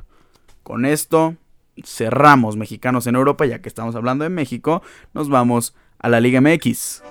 [0.63, 1.35] Con esto
[1.83, 4.81] cerramos mexicanos en Europa, ya que estamos hablando de México,
[5.13, 7.03] nos vamos a la Liga MX.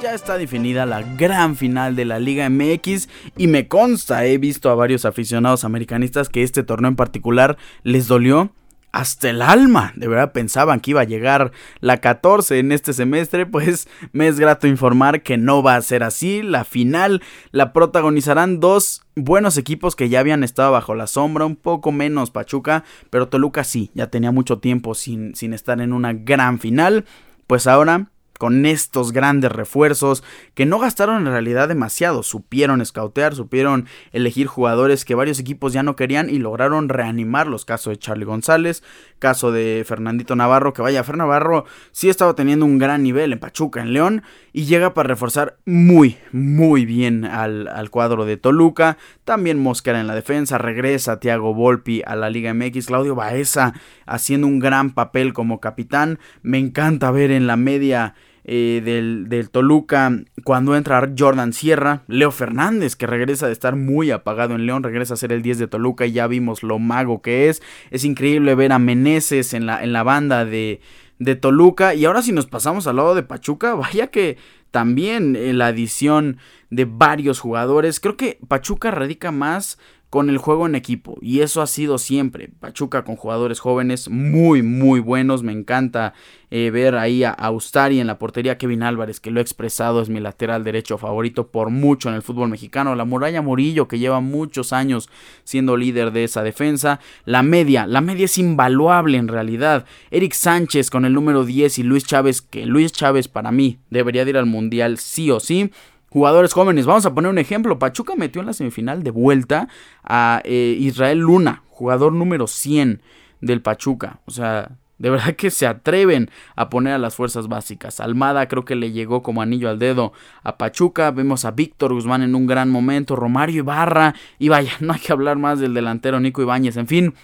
[0.00, 4.70] Ya está definida la gran final de la Liga MX y me consta, he visto
[4.70, 8.50] a varios aficionados americanistas que este torneo en particular les dolió
[8.92, 9.92] hasta el alma.
[9.96, 14.40] De verdad pensaban que iba a llegar la 14 en este semestre, pues me es
[14.40, 16.42] grato informar que no va a ser así.
[16.42, 17.20] La final
[17.52, 22.30] la protagonizarán dos buenos equipos que ya habían estado bajo la sombra, un poco menos
[22.30, 27.04] Pachuca, pero Toluca sí, ya tenía mucho tiempo sin, sin estar en una gran final.
[27.46, 28.10] Pues ahora
[28.40, 30.24] con estos grandes refuerzos
[30.54, 35.82] que no gastaron en realidad demasiado, supieron escautear, supieron elegir jugadores que varios equipos ya
[35.82, 38.82] no querían y lograron reanimarlos, caso de Charlie González,
[39.18, 43.40] caso de Fernandito Navarro, que vaya, Fer Navarro sí estaba teniendo un gran nivel en
[43.40, 44.22] Pachuca, en León,
[44.54, 50.06] y llega para reforzar muy, muy bien al, al cuadro de Toluca, también Mosquera en
[50.06, 53.74] la defensa, regresa Thiago Volpi a la Liga MX, Claudio Baeza
[54.06, 60.10] haciendo un gran papel como capitán, me encanta ver en la media eh, del, Toluca
[60.44, 65.14] cuando entra Jordan Sierra, Leo Fernández que regresa de estar muy apagado en León, regresa
[65.14, 67.62] a ser el 10 de Toluca y ya vimos lo mago que es.
[67.90, 70.80] Es increíble ver a Meneses en la, en la banda de,
[71.18, 74.38] de Toluca y ahora si nos pasamos al lado de Pachuca, vaya que
[74.70, 76.38] también eh, la adición
[76.70, 79.78] de varios jugadores, creo que Pachuca radica más
[80.10, 82.50] con el juego en equipo y eso ha sido siempre.
[82.58, 86.14] Pachuca con jugadores jóvenes muy muy buenos, me encanta
[86.50, 90.08] eh, ver ahí a Austari en la portería, Kevin Álvarez que lo he expresado es
[90.08, 94.20] mi lateral derecho favorito por mucho en el fútbol mexicano, la Muralla Murillo que lleva
[94.20, 95.08] muchos años
[95.44, 100.90] siendo líder de esa defensa, la media, la media es invaluable en realidad, Eric Sánchez
[100.90, 104.46] con el número 10 y Luis Chávez que Luis Chávez para mí debería ir al
[104.46, 105.70] mundial sí o sí
[106.10, 106.86] jugadores jóvenes.
[106.86, 107.78] Vamos a poner un ejemplo.
[107.78, 109.68] Pachuca metió en la semifinal de vuelta
[110.04, 113.00] a eh, Israel Luna, jugador número 100
[113.40, 114.20] del Pachuca.
[114.26, 117.98] O sea, de verdad que se atreven a poner a las fuerzas básicas.
[117.98, 120.12] Almada creo que le llegó como anillo al dedo
[120.44, 121.10] a Pachuca.
[121.10, 123.16] Vemos a Víctor Guzmán en un gran momento.
[123.16, 124.14] Romario Ibarra.
[124.38, 126.76] Y vaya, no hay que hablar más del delantero Nico Ibáñez.
[126.76, 127.14] En fin,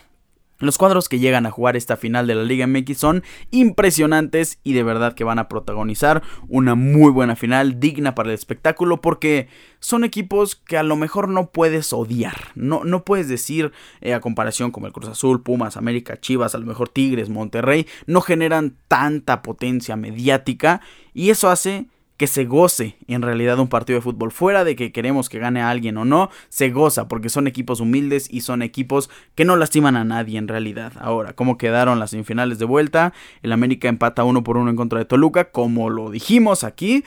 [0.58, 4.72] los cuadros que llegan a jugar esta final de la Liga MX son impresionantes y
[4.72, 9.48] de verdad que van a protagonizar una muy buena final digna para el espectáculo porque
[9.80, 14.20] son equipos que a lo mejor no puedes odiar, no, no puedes decir eh, a
[14.20, 18.76] comparación como el Cruz Azul, Pumas, América, Chivas, a lo mejor Tigres, Monterrey, no generan
[18.88, 20.80] tanta potencia mediática
[21.12, 21.86] y eso hace
[22.16, 24.33] que se goce en realidad un partido de fútbol.
[24.33, 27.81] Fuera de que queremos que gane a alguien o no, se goza porque son equipos
[27.81, 30.92] humildes y son equipos que no lastiman a nadie en realidad.
[30.98, 33.12] Ahora, ¿cómo quedaron las semifinales de vuelta?
[33.42, 37.05] El América empata uno por uno en contra de Toluca, como lo dijimos aquí.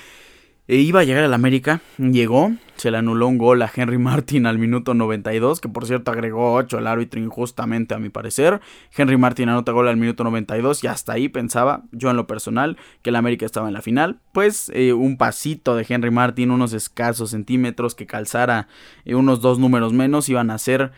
[0.70, 4.46] E iba a llegar al América, llegó, se le anuló un gol a Henry Martin
[4.46, 8.62] al minuto 92, que por cierto agregó 8 al árbitro injustamente a mi parecer.
[8.96, 12.78] Henry Martin anota gol al minuto 92 y hasta ahí pensaba yo en lo personal
[13.02, 14.20] que el América estaba en la final.
[14.32, 18.68] Pues eh, un pasito de Henry Martin, unos escasos centímetros que calzara
[19.06, 20.92] eh, unos dos números menos iban a hacer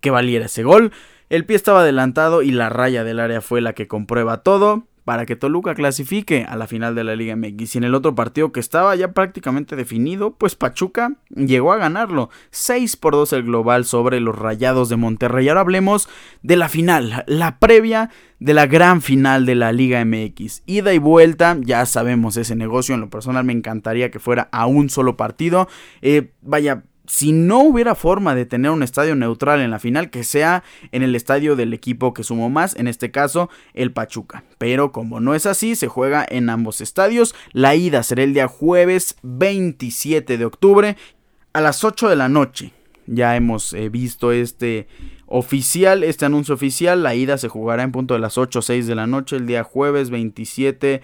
[0.00, 0.90] que valiera ese gol.
[1.28, 5.26] El pie estaba adelantado y la raya del área fue la que comprueba todo para
[5.26, 7.74] que Toluca clasifique a la final de la Liga MX.
[7.74, 12.30] Y en el otro partido que estaba ya prácticamente definido, pues Pachuca llegó a ganarlo.
[12.50, 15.48] 6 por 2 el global sobre los Rayados de Monterrey.
[15.48, 16.08] Ahora hablemos
[16.42, 20.62] de la final, la previa de la gran final de la Liga MX.
[20.66, 22.94] Ida y vuelta, ya sabemos ese negocio.
[22.94, 25.68] En lo personal me encantaría que fuera a un solo partido.
[26.00, 30.24] Eh, vaya, si no hubiera forma de tener un estadio neutral en la final, que
[30.24, 30.62] sea
[30.92, 34.44] en el estadio del equipo que sumó más, en este caso el Pachuca.
[34.58, 37.34] Pero como no es así, se juega en ambos estadios.
[37.52, 40.96] La ida será el día jueves 27 de octubre
[41.52, 42.72] a las 8 de la noche.
[43.06, 44.86] Ya hemos eh, visto este
[45.26, 47.02] oficial, este anuncio oficial.
[47.02, 49.46] La ida se jugará en punto de las 8 o 6 de la noche el
[49.46, 51.02] día jueves 27 de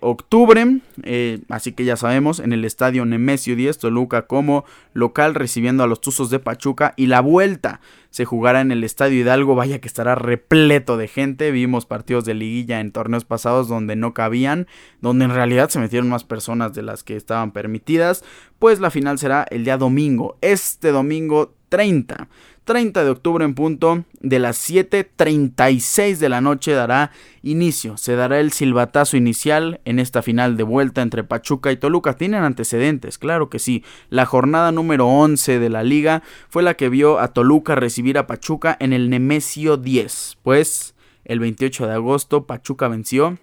[0.00, 0.80] octubre.
[1.02, 5.86] Eh, así que ya sabemos, en el estadio Nemesio 10, Toluca como local recibiendo a
[5.86, 6.94] los Tuzos de Pachuca.
[6.96, 9.54] Y la vuelta se jugará en el estadio Hidalgo.
[9.54, 11.50] Vaya que estará repleto de gente.
[11.50, 14.66] Vimos partidos de liguilla en torneos pasados donde no cabían,
[15.00, 18.24] donde en realidad se metieron más personas de las que estaban permitidas.
[18.58, 22.28] Pues la final será el día domingo, este domingo 30.
[22.62, 27.10] 30 de octubre en punto de las 7.36 de la noche dará
[27.42, 27.96] inicio.
[27.96, 32.16] Se dará el silbatazo inicial en esta final de vuelta entre Pachuca y Toluca.
[32.16, 33.82] Tienen antecedentes, claro que sí.
[34.08, 38.28] La jornada número 11 de la liga fue la que vio a Toluca recibir a
[38.28, 40.38] Pachuca en el Nemesio 10.
[40.44, 43.36] Pues el 28 de agosto Pachuca venció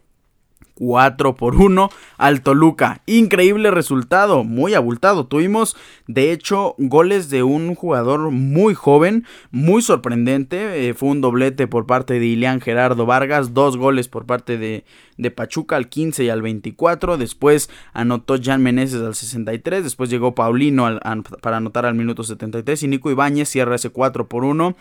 [0.81, 3.03] 4 por 1 al Toluca.
[3.05, 5.27] Increíble resultado, muy abultado.
[5.27, 10.89] Tuvimos, de hecho, goles de un jugador muy joven, muy sorprendente.
[10.89, 14.83] Eh, fue un doblete por parte de Ilián Gerardo Vargas, dos goles por parte de,
[15.17, 17.17] de Pachuca al 15 y al 24.
[17.17, 19.83] Después anotó Jan Meneses al 63.
[19.83, 20.99] Después llegó Paulino
[21.43, 22.81] para anotar al minuto 73.
[22.81, 24.75] Y Nico Ibáñez cierra ese 4 por 1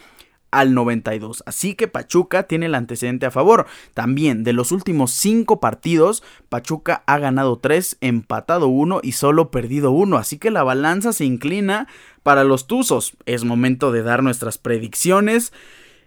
[0.50, 1.42] al 92.
[1.46, 3.66] Así que Pachuca tiene el antecedente a favor.
[3.94, 9.90] También de los últimos 5 partidos, Pachuca ha ganado 3, empatado 1 y solo perdido
[9.90, 10.16] 1.
[10.16, 11.88] Así que la balanza se inclina
[12.22, 13.16] para los Tuzos.
[13.26, 15.52] Es momento de dar nuestras predicciones.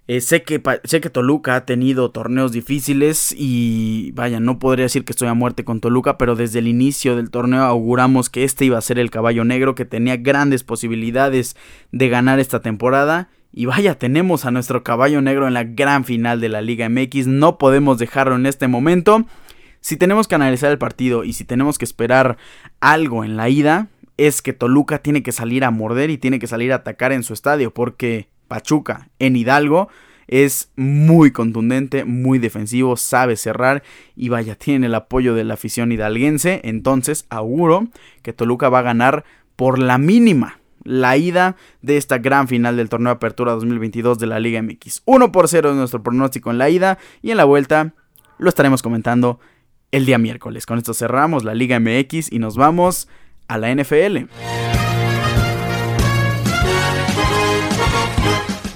[0.06, 5.06] Eh, sé, que, sé que Toluca ha tenido torneos difíciles y vaya, no podría decir
[5.06, 8.66] que estoy a muerte con Toluca, pero desde el inicio del torneo auguramos que este
[8.66, 11.56] iba a ser el caballo negro, que tenía grandes posibilidades
[11.94, 16.42] de ganar esta temporada y vaya, tenemos a nuestro caballo negro en la gran final
[16.42, 17.28] de la Liga MX.
[17.28, 19.26] No podemos dejarlo en este momento.
[19.80, 22.38] Si tenemos que analizar el partido y si tenemos que esperar
[22.80, 26.48] algo en la ida, es que Toluca tiene que salir a morder y tiene que
[26.48, 27.72] salir a atacar en su estadio.
[27.72, 29.88] Porque Pachuca en Hidalgo
[30.26, 33.84] es muy contundente, muy defensivo, sabe cerrar
[34.16, 36.60] y vaya, tiene el apoyo de la afición hidalguense.
[36.64, 37.88] Entonces auguro
[38.24, 42.90] que Toluca va a ganar por la mínima la ida de esta gran final del
[42.90, 45.02] torneo Apertura 2022 de la Liga MX.
[45.06, 47.94] 1 por 0 es nuestro pronóstico en la ida y en la vuelta
[48.38, 49.40] lo estaremos comentando
[49.92, 50.66] el día miércoles.
[50.66, 53.08] Con esto cerramos la Liga MX y nos vamos
[53.48, 54.28] a la NFL.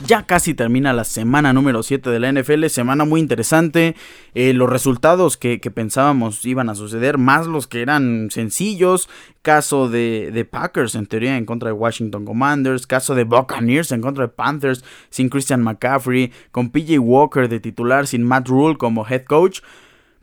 [0.08, 3.94] Ya casi termina la semana número 7 de la NFL, semana muy interesante.
[4.36, 9.10] Eh, los resultados que, pensábamos iban a suceder, más los que eran sencillos.
[9.42, 12.88] Caso de, de, Packers en teoría en contra de Washington Commanders.
[12.88, 16.32] Caso de Buccaneers en contra de Panthers sin Christian McCaffrey.
[16.52, 19.60] Con PJ Walker de titular sin Matt Rule como head coach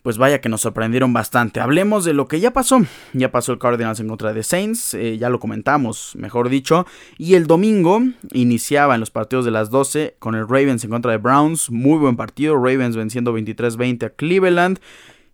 [0.04, 1.60] pues vaya que nos sorprendieron bastante.
[1.60, 2.82] Hablemos de lo que ya pasó.
[3.14, 6.86] Ya pasó el Cardinals en contra de Saints, eh, ya lo comentamos, mejor dicho.
[7.16, 8.02] Y el domingo
[8.34, 11.70] iniciaba en los partidos de las 12 con el Ravens en contra de Browns.
[11.70, 14.78] Muy buen partido, Ravens venciendo 23-20 a Cleveland.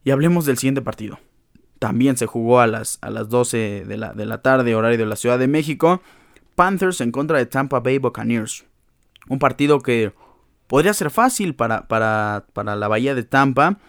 [0.04, 1.18] Y hablemos del siguiente partido.
[1.80, 5.06] También se jugó a las, a las 12 de la, de la tarde, horario de
[5.06, 6.00] la Ciudad de México.
[6.54, 8.66] Panthers en contra de Tampa Bay Buccaneers.
[9.28, 10.12] Un partido que
[10.68, 13.80] podría ser fácil para, para, para la Bahía de Tampa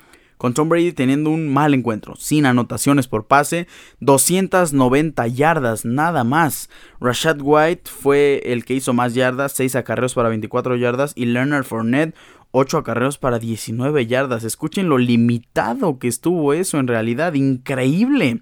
[0.41, 3.67] con Tom Brady teniendo un mal encuentro, sin anotaciones por pase,
[3.99, 6.67] 290 yardas nada más.
[6.99, 11.63] Rashad White fue el que hizo más yardas, 6 acarreos para 24 yardas y Leonard
[11.63, 12.15] Fournette
[12.49, 14.43] 8 acarreos para 19 yardas.
[14.43, 18.41] Escuchen lo limitado que estuvo eso en realidad, increíble.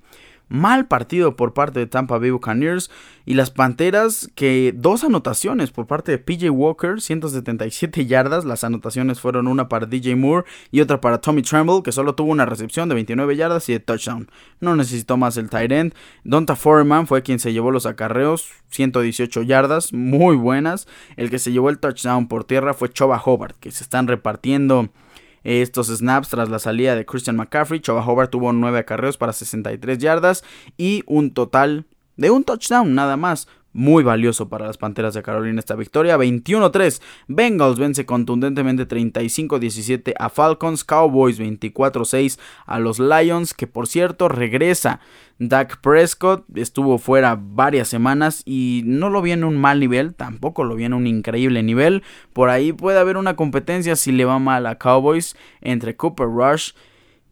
[0.49, 2.89] Mal partido por parte de Tampa Bay Buccaneers
[3.25, 8.45] y las Panteras que dos anotaciones por parte de PJ Walker, 177 yardas.
[8.45, 12.31] Las anotaciones fueron una para DJ Moore y otra para Tommy Tremble que solo tuvo
[12.31, 14.29] una recepción de 29 yardas y de touchdown.
[14.59, 15.93] No necesitó más el tight end.
[16.23, 20.87] Donta Foreman fue quien se llevó los acarreos, 118 yardas, muy buenas.
[21.15, 24.89] El que se llevó el touchdown por tierra fue Choba Hobart, que se están repartiendo
[25.49, 27.79] estos snaps tras la salida de Christian McCaffrey.
[27.79, 30.43] Choba Hobart tuvo 9 acarreos para 63 yardas
[30.77, 31.85] y un total
[32.17, 33.47] de un touchdown nada más.
[33.71, 36.17] Muy valioso para las Panteras de Carolina esta victoria.
[36.17, 37.01] 21-3.
[37.27, 40.83] Bengals vence contundentemente 35-17 a Falcons.
[40.83, 43.53] Cowboys 24-6 a los Lions.
[43.53, 45.01] Que por cierto regresa
[45.37, 46.45] Dak Prescott.
[46.57, 50.15] Estuvo fuera varias semanas y no lo vi en un mal nivel.
[50.15, 52.01] Tampoco lo vi en un increíble nivel.
[52.33, 56.71] Por ahí puede haber una competencia si le va mal a Cowboys entre Cooper Rush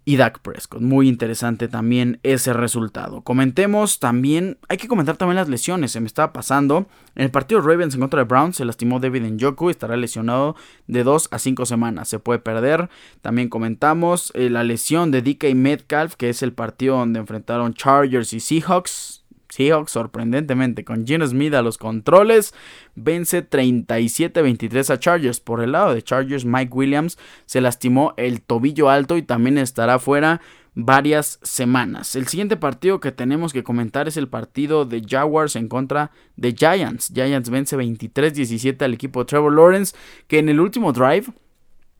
[0.08, 0.80] y Dak Prescott.
[0.80, 3.24] Muy interesante también ese resultado.
[3.24, 6.88] Comentemos también, hay que comentar también las lesiones, se me estaba pasando.
[7.16, 10.56] En el partido Ravens en contra de Browns se lastimó David Njoku, estará lesionado
[10.88, 12.90] de 2 a 5 semanas, se puede perder.
[13.22, 18.32] También comentamos eh, la lesión de DK Metcalf, que es el partido donde enfrentaron Chargers
[18.32, 19.26] y Seahawks.
[19.50, 22.54] Seahawks sorprendentemente con Gino Smith a los controles
[22.96, 25.40] vence 37-23 a Chargers.
[25.40, 30.00] Por el lado de Chargers, Mike Williams se lastimó el tobillo alto y también estará
[30.00, 30.42] fuera
[30.80, 32.16] varias semanas.
[32.16, 36.54] El siguiente partido que tenemos que comentar es el partido de Jaguars en contra de
[36.54, 37.12] Giants.
[37.14, 39.96] Giants vence 23-17 al equipo de Trevor Lawrence,
[40.28, 41.26] que en el último drive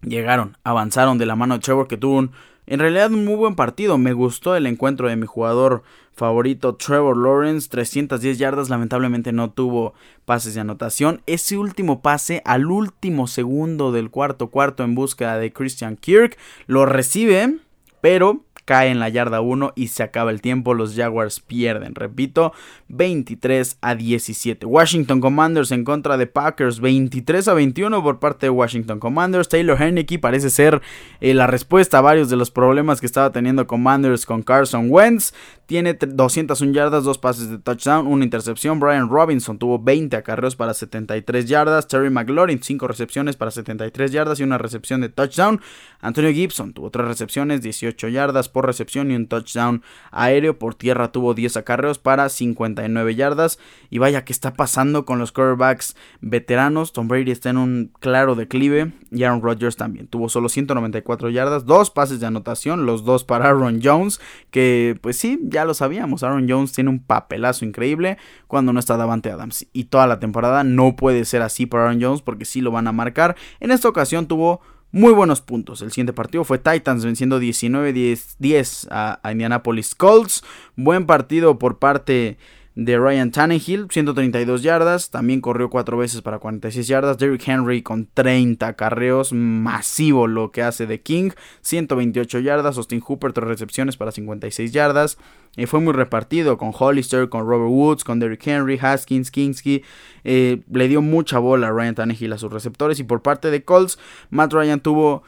[0.02, 2.32] llegaron, avanzaron de la mano de Trevor, que tuvo un,
[2.68, 3.98] en realidad un muy buen partido.
[3.98, 9.94] Me gustó el encuentro de mi jugador favorito, Trevor Lawrence, 310 yardas, lamentablemente no tuvo
[10.26, 11.22] pases de anotación.
[11.28, 16.86] Ese último pase al último segundo del cuarto cuarto en búsqueda de Christian Kirk, lo
[16.86, 17.60] recibe,
[18.02, 20.74] pero cae en la yarda 1 y se acaba el tiempo.
[20.74, 22.52] Los Jaguars pierden, repito,
[22.90, 24.66] 23 a 17.
[24.66, 29.48] Washington Commanders en contra de Packers, 23 a 21 por parte de Washington Commanders.
[29.48, 30.82] Taylor Heineke parece ser
[31.22, 35.34] eh, la respuesta a varios de los problemas que estaba teniendo Commanders con Carson Wentz.
[35.66, 38.80] Tiene 201 yardas, dos pases de touchdown, una intercepción.
[38.80, 41.88] Brian Robinson tuvo 20 acarreos para 73 yardas.
[41.88, 45.62] Terry McLaurin 5 recepciones para 73 yardas y una recepción de touchdown.
[46.00, 50.58] Antonio Gibson tuvo 3 recepciones, 18 yardas por recepción y un touchdown aéreo.
[50.58, 53.60] Por tierra tuvo 10 acarreos para 59 yardas.
[53.92, 56.92] Y vaya, ¿qué está pasando con los quarterbacks veteranos?
[56.92, 60.08] Tom Brady está en un claro declive y Aaron Rodgers también.
[60.08, 65.20] Tuvo solo 194 yardas, dos pases de anotación, los dos para Aaron Jones, que pues
[65.20, 66.24] sí, ya lo sabíamos.
[66.24, 69.68] Aaron Jones tiene un papelazo increíble cuando no está Davante Adams.
[69.72, 72.88] Y toda la temporada no puede ser así para Aaron Jones porque sí lo van
[72.88, 73.36] a marcar.
[73.60, 74.62] En esta ocasión tuvo
[74.98, 75.84] muy buenos puntos.
[75.84, 80.44] El siguiente partido fue Titans venciendo 19-10 a, Indianapolis Colts.
[80.76, 82.38] Buen partido por parte
[82.78, 87.18] de Ryan Tannehill, 132 yardas, también corrió 4 veces para 46 yardas.
[87.18, 92.78] Derrick Henry con 30 carreos, masivo lo que hace de King, 128 yardas.
[92.78, 95.18] Austin Hooper, 3 recepciones para 56 yardas.
[95.56, 99.84] y fue muy repartido con Hollister, con Robert Woods, con Derrick Henry, Haskins, Kingsky.
[100.24, 103.00] Eh, le dio mucha bola a Ryan Tannehill a sus receptores.
[103.00, 103.98] Y por parte de Colts,
[104.30, 105.24] Matt Ryan tuvo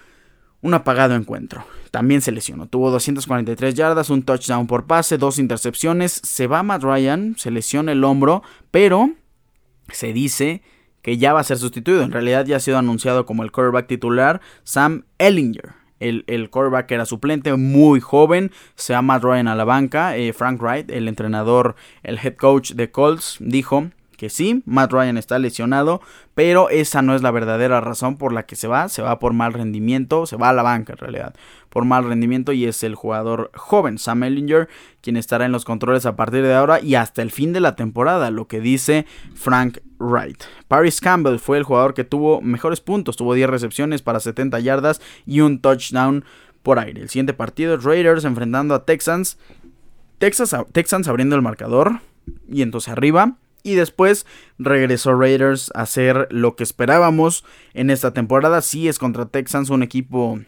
[0.62, 1.64] un apagado encuentro.
[1.92, 2.68] También se lesionó.
[2.68, 6.22] Tuvo 243 yardas, un touchdown por pase, dos intercepciones.
[6.24, 9.12] Se va Matt Ryan, se lesiona el hombro, pero
[9.92, 10.62] se dice
[11.02, 12.04] que ya va a ser sustituido.
[12.04, 15.74] En realidad ya ha sido anunciado como el quarterback titular Sam Ellinger.
[16.00, 18.52] El, el quarterback era suplente, muy joven.
[18.76, 20.16] Se va Matt Ryan a la banca.
[20.16, 23.90] Eh, Frank Wright, el entrenador, el head coach de Colts, dijo
[24.20, 26.02] que sí, Matt Ryan está lesionado,
[26.36, 29.32] pero esa no es la verdadera razón por la que se va, se va por
[29.32, 31.36] mal rendimiento, se va a la banca en realidad,
[31.70, 34.68] por mal rendimiento y es el jugador joven, Sam Ellinger,
[35.00, 37.78] quien estará en los controles a partir de ahora y hasta el fin de la
[37.78, 39.06] temporada, lo que dice
[39.36, 40.44] Frank Wright.
[40.68, 45.00] Paris Campbell fue el jugador que tuvo mejores puntos, tuvo 10 recepciones para 70 yardas
[45.26, 46.26] y un touchdown
[46.62, 47.02] por aire.
[47.02, 49.38] El siguiente partido Raiders enfrentando a Texans.
[50.18, 52.02] Texas, Texans abriendo el marcador
[52.52, 54.26] y entonces arriba y después
[54.58, 57.44] regresó Raiders a hacer lo que esperábamos
[57.74, 58.62] en esta temporada.
[58.62, 60.40] Sí es contra Texans, un equipo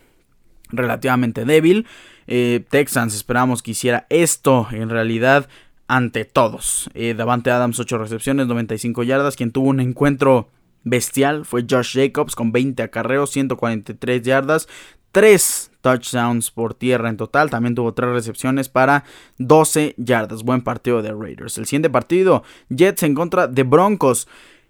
[0.70, 1.86] relativamente débil.
[2.28, 5.50] Eh, Texans esperábamos que hiciera esto en realidad
[5.88, 6.90] ante todos.
[6.94, 9.36] Eh, Davante Adams 8 recepciones, 95 yardas.
[9.36, 10.50] Quien tuvo un encuentro
[10.84, 14.68] bestial fue Josh Jacobs con 20 acarreos, 143 yardas.
[15.12, 17.50] 3 touchdowns por tierra en total.
[17.50, 19.04] También tuvo 3 recepciones para
[19.38, 20.44] 12 yardas.
[20.44, 21.58] Buen partido de Raiders.
[21.58, 24.28] El siguiente partido, Jets en contra de Broncos.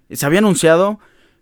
[0.09, 0.99] Se había anunciado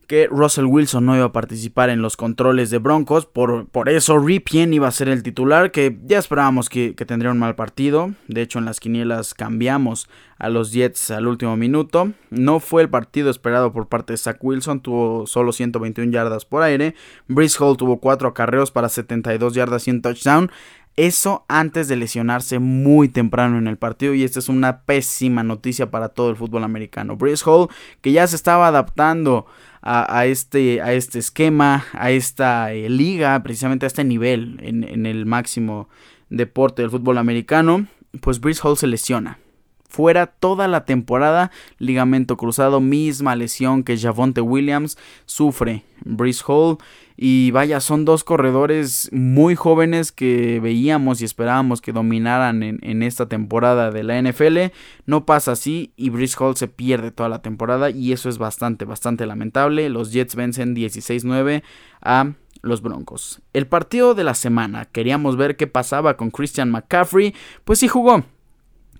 [0.09, 3.27] que Russell Wilson no iba a participar en los controles de Broncos.
[3.27, 7.37] Por, por eso Ripien iba a ser el titular, que ya esperábamos que, tendría un
[7.37, 8.11] mal partido.
[8.27, 12.11] De hecho, en las quinielas cambiamos a los Jets al último minuto.
[12.31, 16.63] No fue el partido esperado por parte de Zach Wilson, tuvo solo 121 yardas por
[16.63, 16.95] aire.
[17.27, 20.49] Brice Hall tuvo 4 acarreos para 72 yardas y un touchdown.
[20.95, 25.91] Eso antes de lesionarse muy temprano en el partido y esta es una pésima noticia
[25.91, 27.15] para todo el fútbol americano.
[27.15, 27.69] Brice Hall
[28.01, 29.45] que ya se estaba adaptando
[29.81, 35.25] a, este, a este esquema, a esta eh, liga, precisamente a este nivel en, el
[35.25, 35.89] máximo
[36.29, 37.87] deporte del fútbol americano,
[38.21, 39.39] pues Brice Hall se lesiona.
[39.87, 41.49] Fuera toda la temporada,
[41.79, 45.83] ligamento cruzado, misma lesión que Javonte Williams sufre.
[46.05, 46.77] Brice Hall
[47.21, 53.27] y vaya, son dos corredores muy jóvenes que veíamos y esperábamos que dominaran en, esta
[53.27, 54.71] temporada de la NFL.
[55.05, 58.85] No pasa así y Brice Hall se pierde toda la temporada y eso es bastante,
[58.85, 59.89] bastante lamentable.
[59.89, 61.61] Los Jets vencen 16-9
[62.01, 63.41] a los Broncos.
[63.51, 68.23] El partido de la semana, queríamos ver qué pasaba con Christian McCaffrey, pues sí jugó.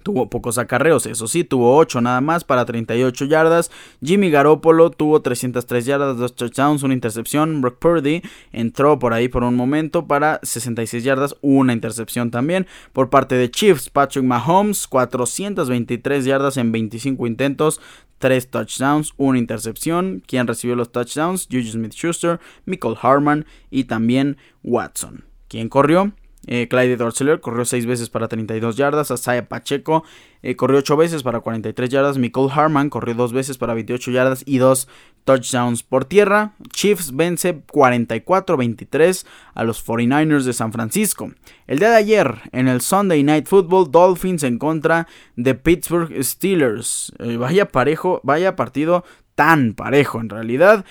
[0.04, 3.70] Tuvo pocos acarreos, eso sí, tuvo 8 nada más para 38 yardas.
[4.04, 7.62] Jimmy Garoppolo tuvo 303 yardas, 2 touchdowns, una intercepción.
[7.62, 8.22] Brock Purdy
[8.52, 12.66] entró por ahí por un momento para 66 yardas, una intercepción también.
[12.93, 17.82] Por parte de Chiefs, Patrick Mahomes, 423 yardas en 25 intentos,
[18.20, 20.24] 3 touchdowns, una intercepción.
[20.26, 21.47] Quien recibió los touchdowns?
[21.52, 25.26] Juju Smith Schuster, Michael Harman y también Watson.
[25.47, 26.14] ¿Quién corrió?
[26.47, 29.11] Eh, Clyde Dorseler corrió 6 veces para 32 yardas.
[29.11, 30.03] Asaya Pacheco
[30.41, 32.17] eh, corrió 8 veces para 43 yardas.
[32.17, 34.87] Nicole Harman corrió 2 veces para 28 yardas y 2
[35.25, 36.53] touchdowns por tierra.
[36.73, 41.31] Chiefs vence 44-23 a los 49ers de San Francisco.
[41.67, 47.13] El día de ayer, en el Sunday Night Football, Dolphins en contra de Pittsburgh Steelers.
[47.19, 49.03] Eh, vaya parejo, vaya partido
[49.35, 50.83] tan parejo en realidad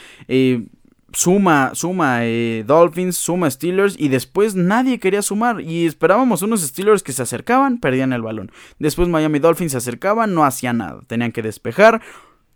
[1.12, 7.02] suma, suma eh, Dolphins, suma Steelers y después nadie quería sumar y esperábamos unos Steelers
[7.02, 8.50] que se acercaban, perdían el balón.
[8.78, 12.02] Después Miami Dolphins se acercaban, no hacían nada, tenían que despejar.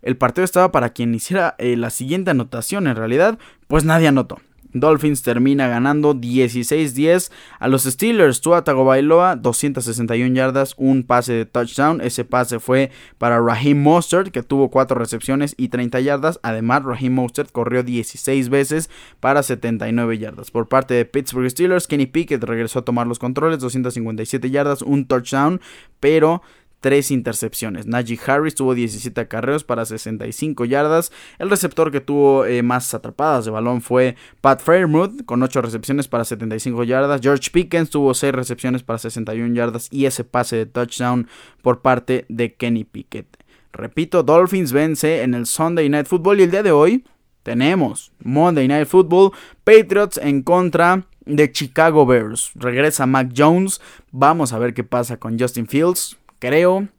[0.01, 4.39] El partido estaba para quien hiciera eh, la siguiente anotación en realidad, pues nadie anotó.
[4.73, 8.41] Dolphins termina ganando 16-10 a los Steelers.
[8.41, 12.01] Tua Tagovailoa 261 yardas, un pase de touchdown.
[12.01, 16.39] Ese pase fue para Raheem Mostert que tuvo 4 recepciones y 30 yardas.
[16.43, 20.51] Además, Raheem Mostert corrió 16 veces para 79 yardas.
[20.51, 25.05] Por parte de Pittsburgh Steelers, Kenny Pickett regresó a tomar los controles, 257 yardas, un
[25.05, 25.61] touchdown,
[25.99, 26.41] pero
[26.83, 27.87] tres intercepciones.
[27.87, 31.13] Najee Harris tuvo 17 acarreos para 65 yardas.
[31.39, 36.09] El receptor que tuvo eh, más atrapadas de balón fue Pat Fairmouth con 8 recepciones
[36.09, 37.21] para 75 yardas.
[37.21, 41.29] George Pickens tuvo 6 recepciones para 61 yardas y ese pase de touchdown
[41.61, 43.37] por parte de Kenny Pickett.
[43.71, 47.05] Repito, Dolphins vence en el Sunday Night Football y el día de hoy
[47.43, 49.31] tenemos Monday Night Football,
[49.63, 52.51] Patriots en contra de Chicago Bears.
[52.55, 53.79] Regresa Mac Jones,
[54.11, 56.17] vamos a ver qué pasa con Justin Fields.
[56.43, 56.89] Creo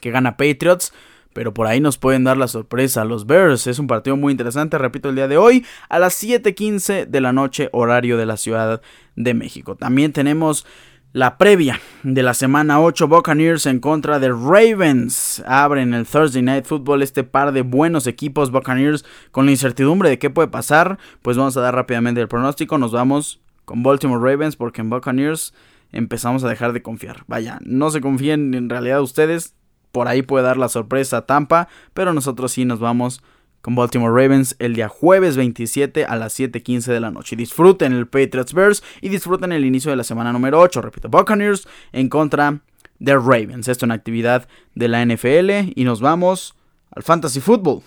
[0.00, 0.92] que gana Patriots.
[1.32, 3.04] Pero por ahí nos pueden dar la sorpresa.
[3.04, 7.06] Los Bears es un partido muy interesante, repito, el día de hoy a las 7:15
[7.06, 8.82] de la noche, horario de la Ciudad
[9.14, 9.76] de México.
[9.76, 10.66] También tenemos
[11.12, 15.42] la previa de la semana 8, Buccaneers en contra de Ravens.
[15.46, 20.18] Abren el Thursday Night Football este par de buenos equipos, Buccaneers, con la incertidumbre de
[20.18, 20.98] qué puede pasar.
[21.22, 22.76] Pues vamos a dar rápidamente el pronóstico.
[22.76, 25.54] Nos vamos con Baltimore Ravens porque en Buccaneers
[25.92, 27.24] empezamos a dejar de confiar.
[27.26, 29.54] Vaya, no se confíen en realidad ustedes,
[29.92, 33.22] por ahí puede dar la sorpresa a Tampa, pero nosotros sí nos vamos
[33.60, 37.36] con Baltimore Ravens el día jueves 27 a las 7:15 de la noche.
[37.36, 41.68] Disfruten el Patriots Bears y disfruten el inicio de la semana número 8, repito, Buccaneers
[41.92, 42.60] en contra
[42.98, 43.68] de Ravens.
[43.68, 46.54] Esto en actividad de la NFL y nos vamos
[46.90, 47.82] al Fantasy Football.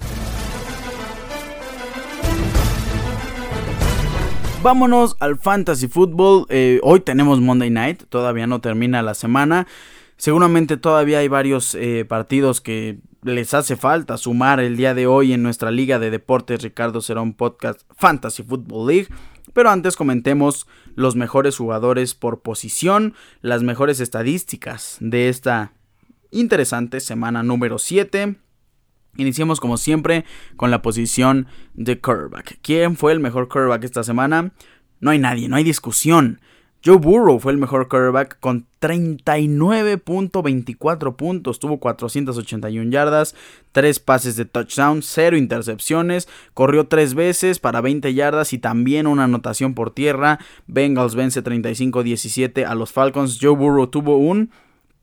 [4.65, 6.47] Vámonos al Fantasy Football.
[6.49, 9.67] Eh, hoy tenemos Monday Night, todavía no termina la semana.
[10.17, 15.33] Seguramente todavía hay varios eh, partidos que les hace falta sumar el día de hoy
[15.33, 19.07] en nuestra Liga de Deportes Ricardo Cerón Podcast Fantasy Football League.
[19.53, 25.73] Pero antes comentemos los mejores jugadores por posición, las mejores estadísticas de esta
[26.31, 28.35] interesante semana número 7.
[29.17, 32.59] Iniciemos como siempre con la posición de quarterback.
[32.61, 34.51] ¿Quién fue el mejor quarterback esta semana?
[34.99, 36.39] No hay nadie, no hay discusión.
[36.85, 43.33] Joe Burrow fue el mejor quarterback con 39.24 puntos, tuvo 481 yardas,
[43.71, 49.23] 3 pases de touchdown, 0 intercepciones, corrió 3 veces para 20 yardas y también una
[49.23, 50.37] anotación por tierra.
[50.67, 53.39] Bengals vence 35-17 a los Falcons.
[53.41, 54.51] Joe Burrow tuvo un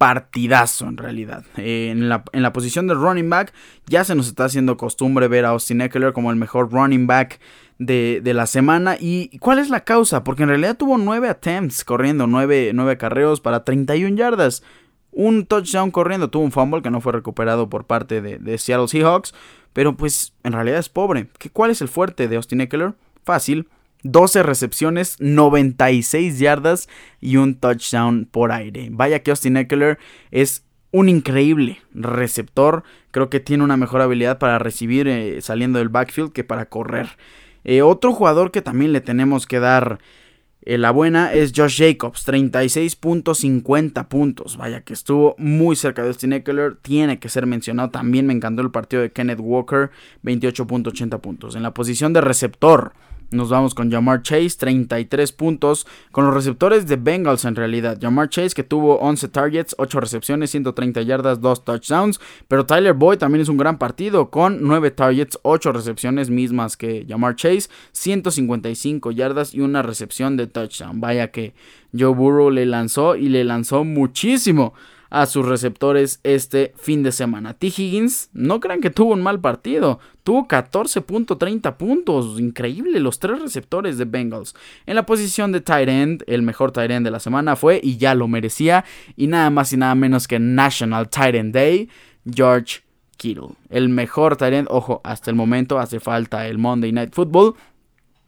[0.03, 1.45] partidazo en realidad.
[1.57, 3.53] Eh, en, la, en, la, posición de running back
[3.87, 7.39] ya se nos está haciendo costumbre ver a Austin Eckler como el mejor running back
[7.79, 8.97] de, la semana.
[8.99, 10.25] ¿Y cuál es la causa?
[10.25, 14.65] Porque en realidad tuvo 9 attempts corriendo, 9, 9 carreos para 31 yardas.
[15.13, 18.89] Un touchdown corriendo, tuvo un fumble que no fue recuperado por parte de, de Seattle
[18.89, 19.33] Seahawks.
[19.73, 21.29] Pero pues en realidad es pobre.
[21.39, 22.95] ¿Qué, ¿Cuál es el fuerte de Austin Eckler?
[23.23, 23.69] Fácil
[24.03, 26.89] 12 recepciones, 96 yardas
[27.21, 28.89] y un touchdown por aire.
[28.91, 29.99] Vaya que Austin Eckler
[30.31, 32.85] es un increíble receptor.
[33.11, 37.09] Creo que tiene una mejor habilidad para recibir eh, saliendo del backfield que para correr.
[37.65, 39.99] Eh, otro jugador que también le tenemos que dar
[40.65, 44.57] eh, la buena es Josh Jacobs, 36.50 puntos.
[44.57, 46.77] Vaya que estuvo muy cerca de Austin Eckler.
[46.77, 47.91] Tiene que ser mencionado.
[47.91, 49.91] También me encantó el partido de Kenneth Walker,
[50.23, 51.57] 28.80 puntos.
[51.57, 52.93] En la posición de receptor.
[53.33, 55.87] Nos vamos con Jamar Chase, 33 puntos.
[56.11, 57.99] Con los receptores de Bengals en realidad.
[58.01, 62.21] Jamar Chase que tuvo 11 targets, 8 recepciones, 130 yardas, 2 touchdowns.
[62.49, 67.07] Pero Tyler Boyd también es un gran partido con 9 targets, 8 recepciones mismas que
[67.09, 71.01] Jamar Chase, 155 yardas y una recepción de touchdown.
[71.01, 71.55] Vaya que
[71.97, 74.75] Joe Burrow le lanzó y le lanzó muchísimo
[75.13, 77.53] a sus receptores este fin de semana.
[77.53, 77.67] T.
[77.67, 83.99] Higgins, no crean que tuvo un mal partido, tuvo 14.30 puntos, increíble los tres receptores
[83.99, 84.55] de Bengals.
[84.87, 87.99] En la posición de tight end, el mejor tight end de la semana fue, y
[87.99, 91.91] ya lo merecía, y nada más y nada menos que National Tight End Day,
[92.25, 92.81] George
[93.19, 93.51] Kittle.
[93.69, 97.55] El mejor tight end, ojo, hasta el momento hace falta el Monday Night Football,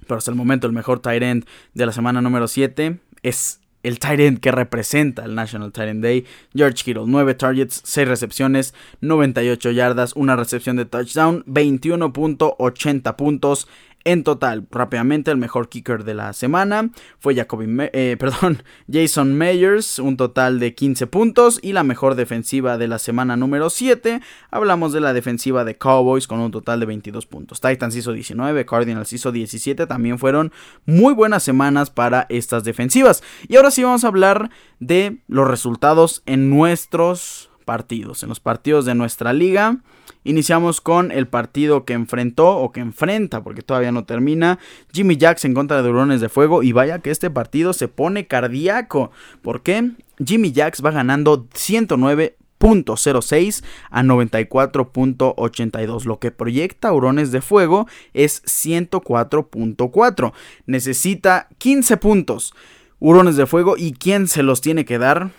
[0.07, 4.01] pero hasta el momento el mejor tight end de la semana número 7 es el
[4.01, 6.25] tight end que representa el National Tight End Day,
[6.55, 13.69] George Kittle, 9 targets, 6 recepciones, 98 yardas, una recepción de touchdown, 21.80 puntos
[14.05, 19.99] en total, rápidamente, el mejor kicker de la semana fue Jacoby, eh, perdón, Jason Meyers,
[19.99, 21.59] un total de 15 puntos.
[21.63, 26.27] Y la mejor defensiva de la semana número 7, hablamos de la defensiva de Cowboys
[26.27, 27.61] con un total de 22 puntos.
[27.61, 29.87] Titans hizo 19, Cardinals hizo 17.
[29.87, 30.53] También fueron
[30.85, 33.23] muy buenas semanas para estas defensivas.
[33.49, 34.51] Y ahora sí vamos a hablar
[34.81, 39.79] de los resultados en nuestros partidos, en los partidos de nuestra liga.
[40.23, 44.59] Iniciamos con el partido que enfrentó o que enfrenta, porque todavía no termina,
[44.93, 46.63] Jimmy Jacks en contra de Durones de Fuego.
[46.63, 49.11] Y vaya que este partido se pone cardíaco.
[49.43, 49.91] ¿Por qué?
[50.25, 56.05] Jimmy Jacks va ganando 109.06 a 94.82.
[56.05, 60.33] Lo que proyecta Hurones de Fuego es 104.4.
[60.67, 62.55] Necesita 15 puntos.
[62.99, 63.77] Hurones de Fuego.
[63.77, 65.31] ¿Y quién se los tiene que dar?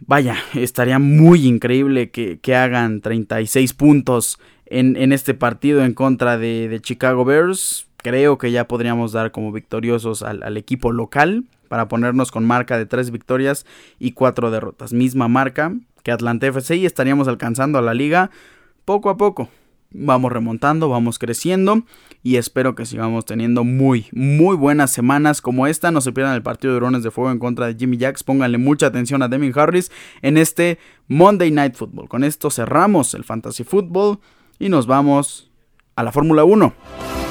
[0.01, 7.25] Vaya, estaría muy increíble que, hagan 36 puntos en, este partido en contra de, Chicago
[7.25, 7.87] Bears.
[7.99, 12.87] Creo que ya podríamos dar como victoriosos al equipo local para ponernos con marca de
[12.87, 13.67] 3 victorias
[13.99, 14.93] y 4 derrotas.
[14.93, 18.31] Misma marca que Atlanta FC y estaríamos alcanzando a la liga
[18.85, 19.49] poco a poco.
[19.91, 21.83] Vamos remontando, vamos creciendo
[22.23, 25.91] y espero que sigamos teniendo muy, muy buenas semanas como esta.
[25.91, 28.25] No se pierdan el partido de drones de fuego en contra de Jimmy Jacks.
[28.25, 29.91] Pónganle mucha atención a Demi Harris
[30.23, 32.09] en este Monday Night Football.
[32.09, 34.19] Con esto cerramos el Fantasy Football
[34.59, 35.51] y nos vamos
[35.95, 37.26] a la Fórmula 1.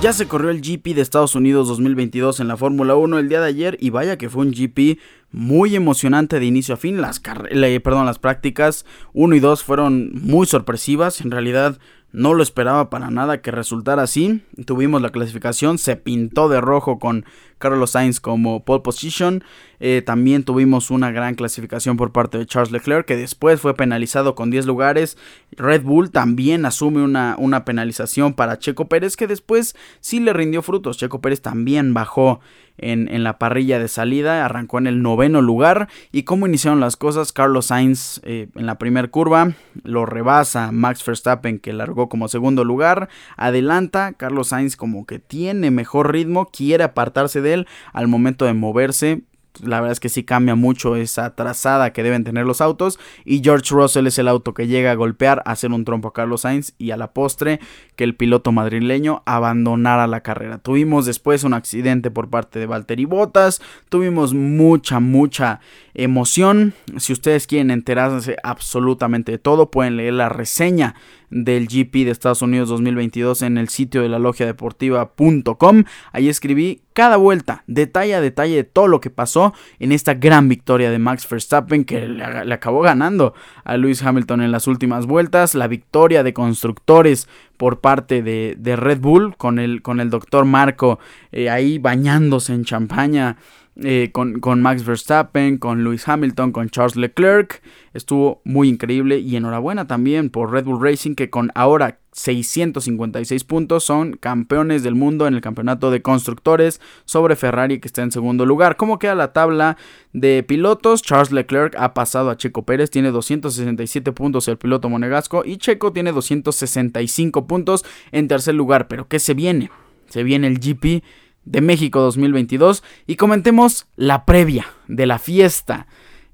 [0.00, 3.40] Ya se corrió el GP de Estados Unidos 2022 en la Fórmula 1 el día
[3.40, 5.00] de ayer y vaya que fue un GP
[5.32, 7.00] muy emocionante de inicio a fin.
[7.00, 11.20] Las, perdón, las prácticas 1 y 2 fueron muy sorpresivas.
[11.20, 11.78] En realidad
[12.12, 14.44] no lo esperaba para nada que resultara así.
[14.66, 17.24] Tuvimos la clasificación, se pintó de rojo con
[17.58, 19.44] Carlos Sainz como pole position.
[19.80, 24.34] Eh, también tuvimos una gran clasificación por parte de Charles Leclerc, que después fue penalizado
[24.34, 25.16] con 10 lugares.
[25.52, 30.62] Red Bull también asume una, una penalización para Checo Pérez, que después sí le rindió
[30.62, 30.98] frutos.
[30.98, 32.40] Checo Pérez también bajó
[32.78, 35.88] en, la parrilla de salida, arrancó en el noveno lugar.
[36.12, 37.32] ¿Y cómo iniciaron las cosas?
[37.32, 39.52] Carlos Sainz eh, en la primera curva
[39.84, 45.70] lo rebasa Max Verstappen que largó como segundo lugar, adelanta, Carlos Sainz como que tiene
[45.70, 49.22] mejor ritmo, quiere apartarse de él al momento de moverse,
[49.62, 52.98] la verdad es que sí cambia mucho esa trazada que deben tener los autos.
[53.24, 56.12] Y George Russell es el auto que llega a golpear, a hacer un trompo a
[56.12, 57.60] Carlos Sainz y a la postre
[57.96, 60.58] que el piloto madrileño abandonara la carrera.
[60.58, 63.60] Tuvimos después un accidente por parte de Valtteri Bottas.
[63.88, 65.60] Tuvimos mucha, mucha
[65.94, 66.74] emoción.
[66.96, 70.94] Si ustedes quieren enterarse absolutamente de todo, pueden leer la reseña
[71.30, 75.84] del GP de Estados Unidos 2022 en el sitio de la logia deportiva.com.
[76.12, 80.48] Ahí escribí cada vuelta, detalle a detalle de todo lo que pasó en esta gran
[80.48, 85.54] victoria de Max Verstappen que le, acabó ganando a Lewis Hamilton en las últimas vueltas,
[85.54, 90.98] la victoria de constructores por parte de, Red Bull con el, con el doctor Marco
[91.30, 93.36] eh, ahí bañándose en champaña
[93.84, 97.62] eh, con, con, Max Verstappen, con Lewis Hamilton, con Charles Leclerc.
[97.94, 103.84] Estuvo muy increíble y enhorabuena también por Red Bull Racing que con ahora 656 puntos
[103.84, 108.44] son campeones del mundo en el campeonato de constructores sobre Ferrari que está en segundo
[108.44, 108.76] lugar.
[108.76, 109.76] ¿Cómo queda la tabla
[110.12, 111.02] de pilotos?
[111.02, 115.92] Charles Leclerc ha pasado a Checo Pérez, tiene 267 puntos el piloto monegasco y Checo
[115.92, 118.88] tiene 265 puntos en tercer lugar.
[118.88, 119.70] Pero ¿qué se viene?
[120.08, 121.04] Se viene el GP
[121.50, 125.86] de México 2022 y comentemos la previa de la fiesta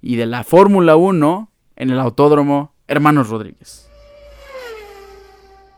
[0.03, 3.89] y de la Fórmula 1 en el Autódromo Hermanos Rodríguez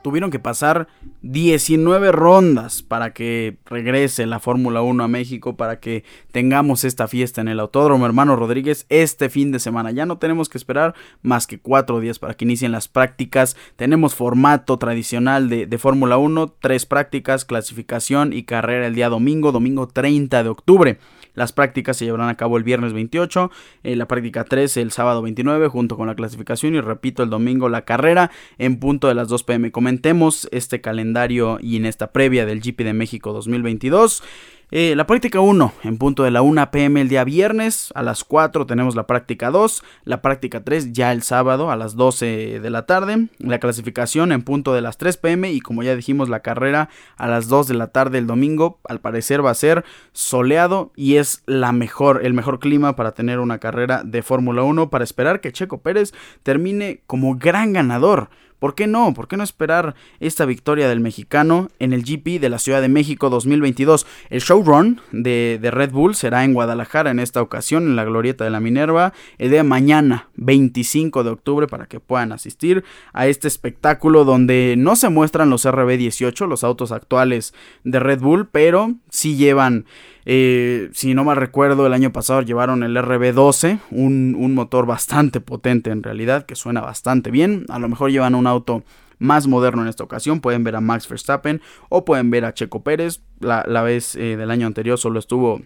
[0.07, 0.87] tuvieron que pasar
[1.23, 7.41] 19 rondas para que regrese la Fórmula 1 a México, para que tengamos esta fiesta
[7.41, 9.91] en el Autódromo Hermano Rodríguez este fin de semana.
[9.91, 13.57] Ya no tenemos que esperar más que cuatro días para que inicien las prácticas.
[13.75, 19.51] Tenemos formato tradicional de, de Fórmula 1, tres prácticas, clasificación y carrera el día domingo,
[19.51, 20.99] domingo 30 de octubre.
[21.37, 23.53] Las prácticas se llevarán a cabo el viernes 28,
[23.85, 27.69] eh, la práctica 3 el sábado 29 junto con la clasificación y repito el domingo
[27.69, 29.71] la carrera en punto de las 2 pm.
[29.71, 34.25] Comentemos este calendario y en esta previa del GP de México 2022.
[34.73, 38.25] Eh, la práctica 1 en punto de la 1 pm el día viernes, a las
[38.25, 42.71] 4 tenemos la práctica 2, la práctica 3 ya el sábado a las 12 de
[42.71, 46.41] la tarde, la clasificación en punto de las 3 pm y como ya dijimos la
[46.41, 50.91] carrera a las 2 de la tarde el domingo, al parecer va a ser soleado
[50.97, 55.05] y es la mejor, el mejor clima para tener una carrera de Fórmula 1 para
[55.05, 56.13] esperar que Checo Pérez
[56.43, 58.31] termine como gran ganador.
[58.59, 59.13] ¿Por qué no?
[59.15, 62.89] ¿Por qué no esperar esta victoria del mexicano en el GP de la Ciudad de
[62.89, 64.07] México 2022?
[64.31, 68.45] El showrun de, de, Red Bull será en Guadalajara en esta ocasión, en la Glorieta
[68.45, 73.27] de la Minerva, el día de mañana, 25 de octubre, para que puedan asistir a
[73.27, 77.55] este espectáculo donde no se muestran los RB18, los autos actuales
[77.85, 79.85] de Red Bull, pero sí llevan
[80.29, 85.91] eh, si no mal recuerdo, el año pasado llevaron el RB12, un, motor bastante potente
[85.91, 87.65] en realidad, que suena bastante bien.
[87.69, 88.83] A lo mejor llevan un auto
[89.21, 90.41] más moderno en esta ocasión.
[90.41, 93.23] Pueden ver a Max Verstappen o pueden ver a Checo Pérez.
[93.39, 95.63] La, vez eh, del año anterior solo estuvo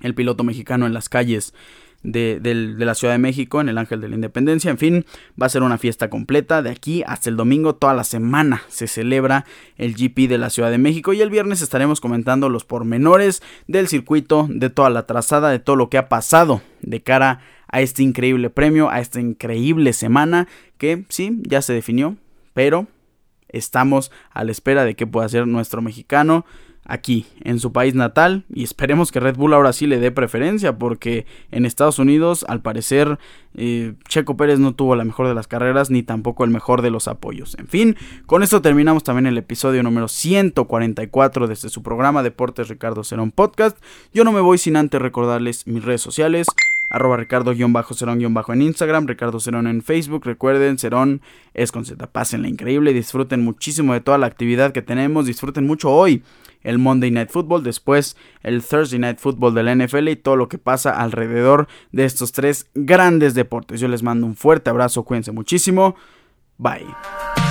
[0.00, 1.52] el piloto mexicano en las calles
[2.02, 2.40] de,
[2.78, 4.70] la Ciudad de México en el Ángel de la Independencia.
[4.70, 5.04] En fin,
[5.40, 6.62] va a ser una fiesta completa.
[6.62, 9.44] De aquí hasta el domingo, toda la semana se celebra
[9.76, 11.12] el GP de la Ciudad de México.
[11.12, 15.76] Y el viernes estaremos comentando los pormenores del circuito, de toda la trazada, de todo
[15.76, 17.40] lo que ha pasado de cara
[17.70, 22.16] a este increíble premio, a esta increíble semana que sí, ya se definió,
[22.54, 22.86] pero
[23.48, 26.46] estamos a la espera de qué pueda ser nuestro mexicano
[26.88, 30.78] aquí, en su país natal, y esperemos que Red Bull ahora sí le dé preferencia,
[30.78, 33.18] porque en Estados Unidos, al parecer,
[33.54, 36.90] eh, Checo Pérez no tuvo la mejor de las carreras, ni tampoco el mejor de
[36.90, 37.56] los apoyos.
[37.58, 43.04] En fin, con esto terminamos también el episodio número 144 desde su programa Deportes Ricardo
[43.04, 43.76] Cerón Podcast.
[44.12, 46.46] Yo no me voy sin antes recordarles mis redes sociales
[46.90, 50.24] arroba ricardo-cerón- en Instagram, Ricardo Cerón en Facebook.
[50.24, 51.20] Recuerden, Cerón
[51.52, 52.06] es con Z.
[52.06, 56.22] Pásenla increíble, disfruten muchísimo de toda la actividad que tenemos, disfruten mucho hoy
[56.62, 60.48] el Monday Night Football, después el Thursday Night Football de la NFL y todo lo
[60.48, 63.80] que pasa alrededor de estos tres grandes deportes.
[63.80, 65.96] Yo les mando un fuerte abrazo, cuídense muchísimo.
[66.58, 67.47] Bye.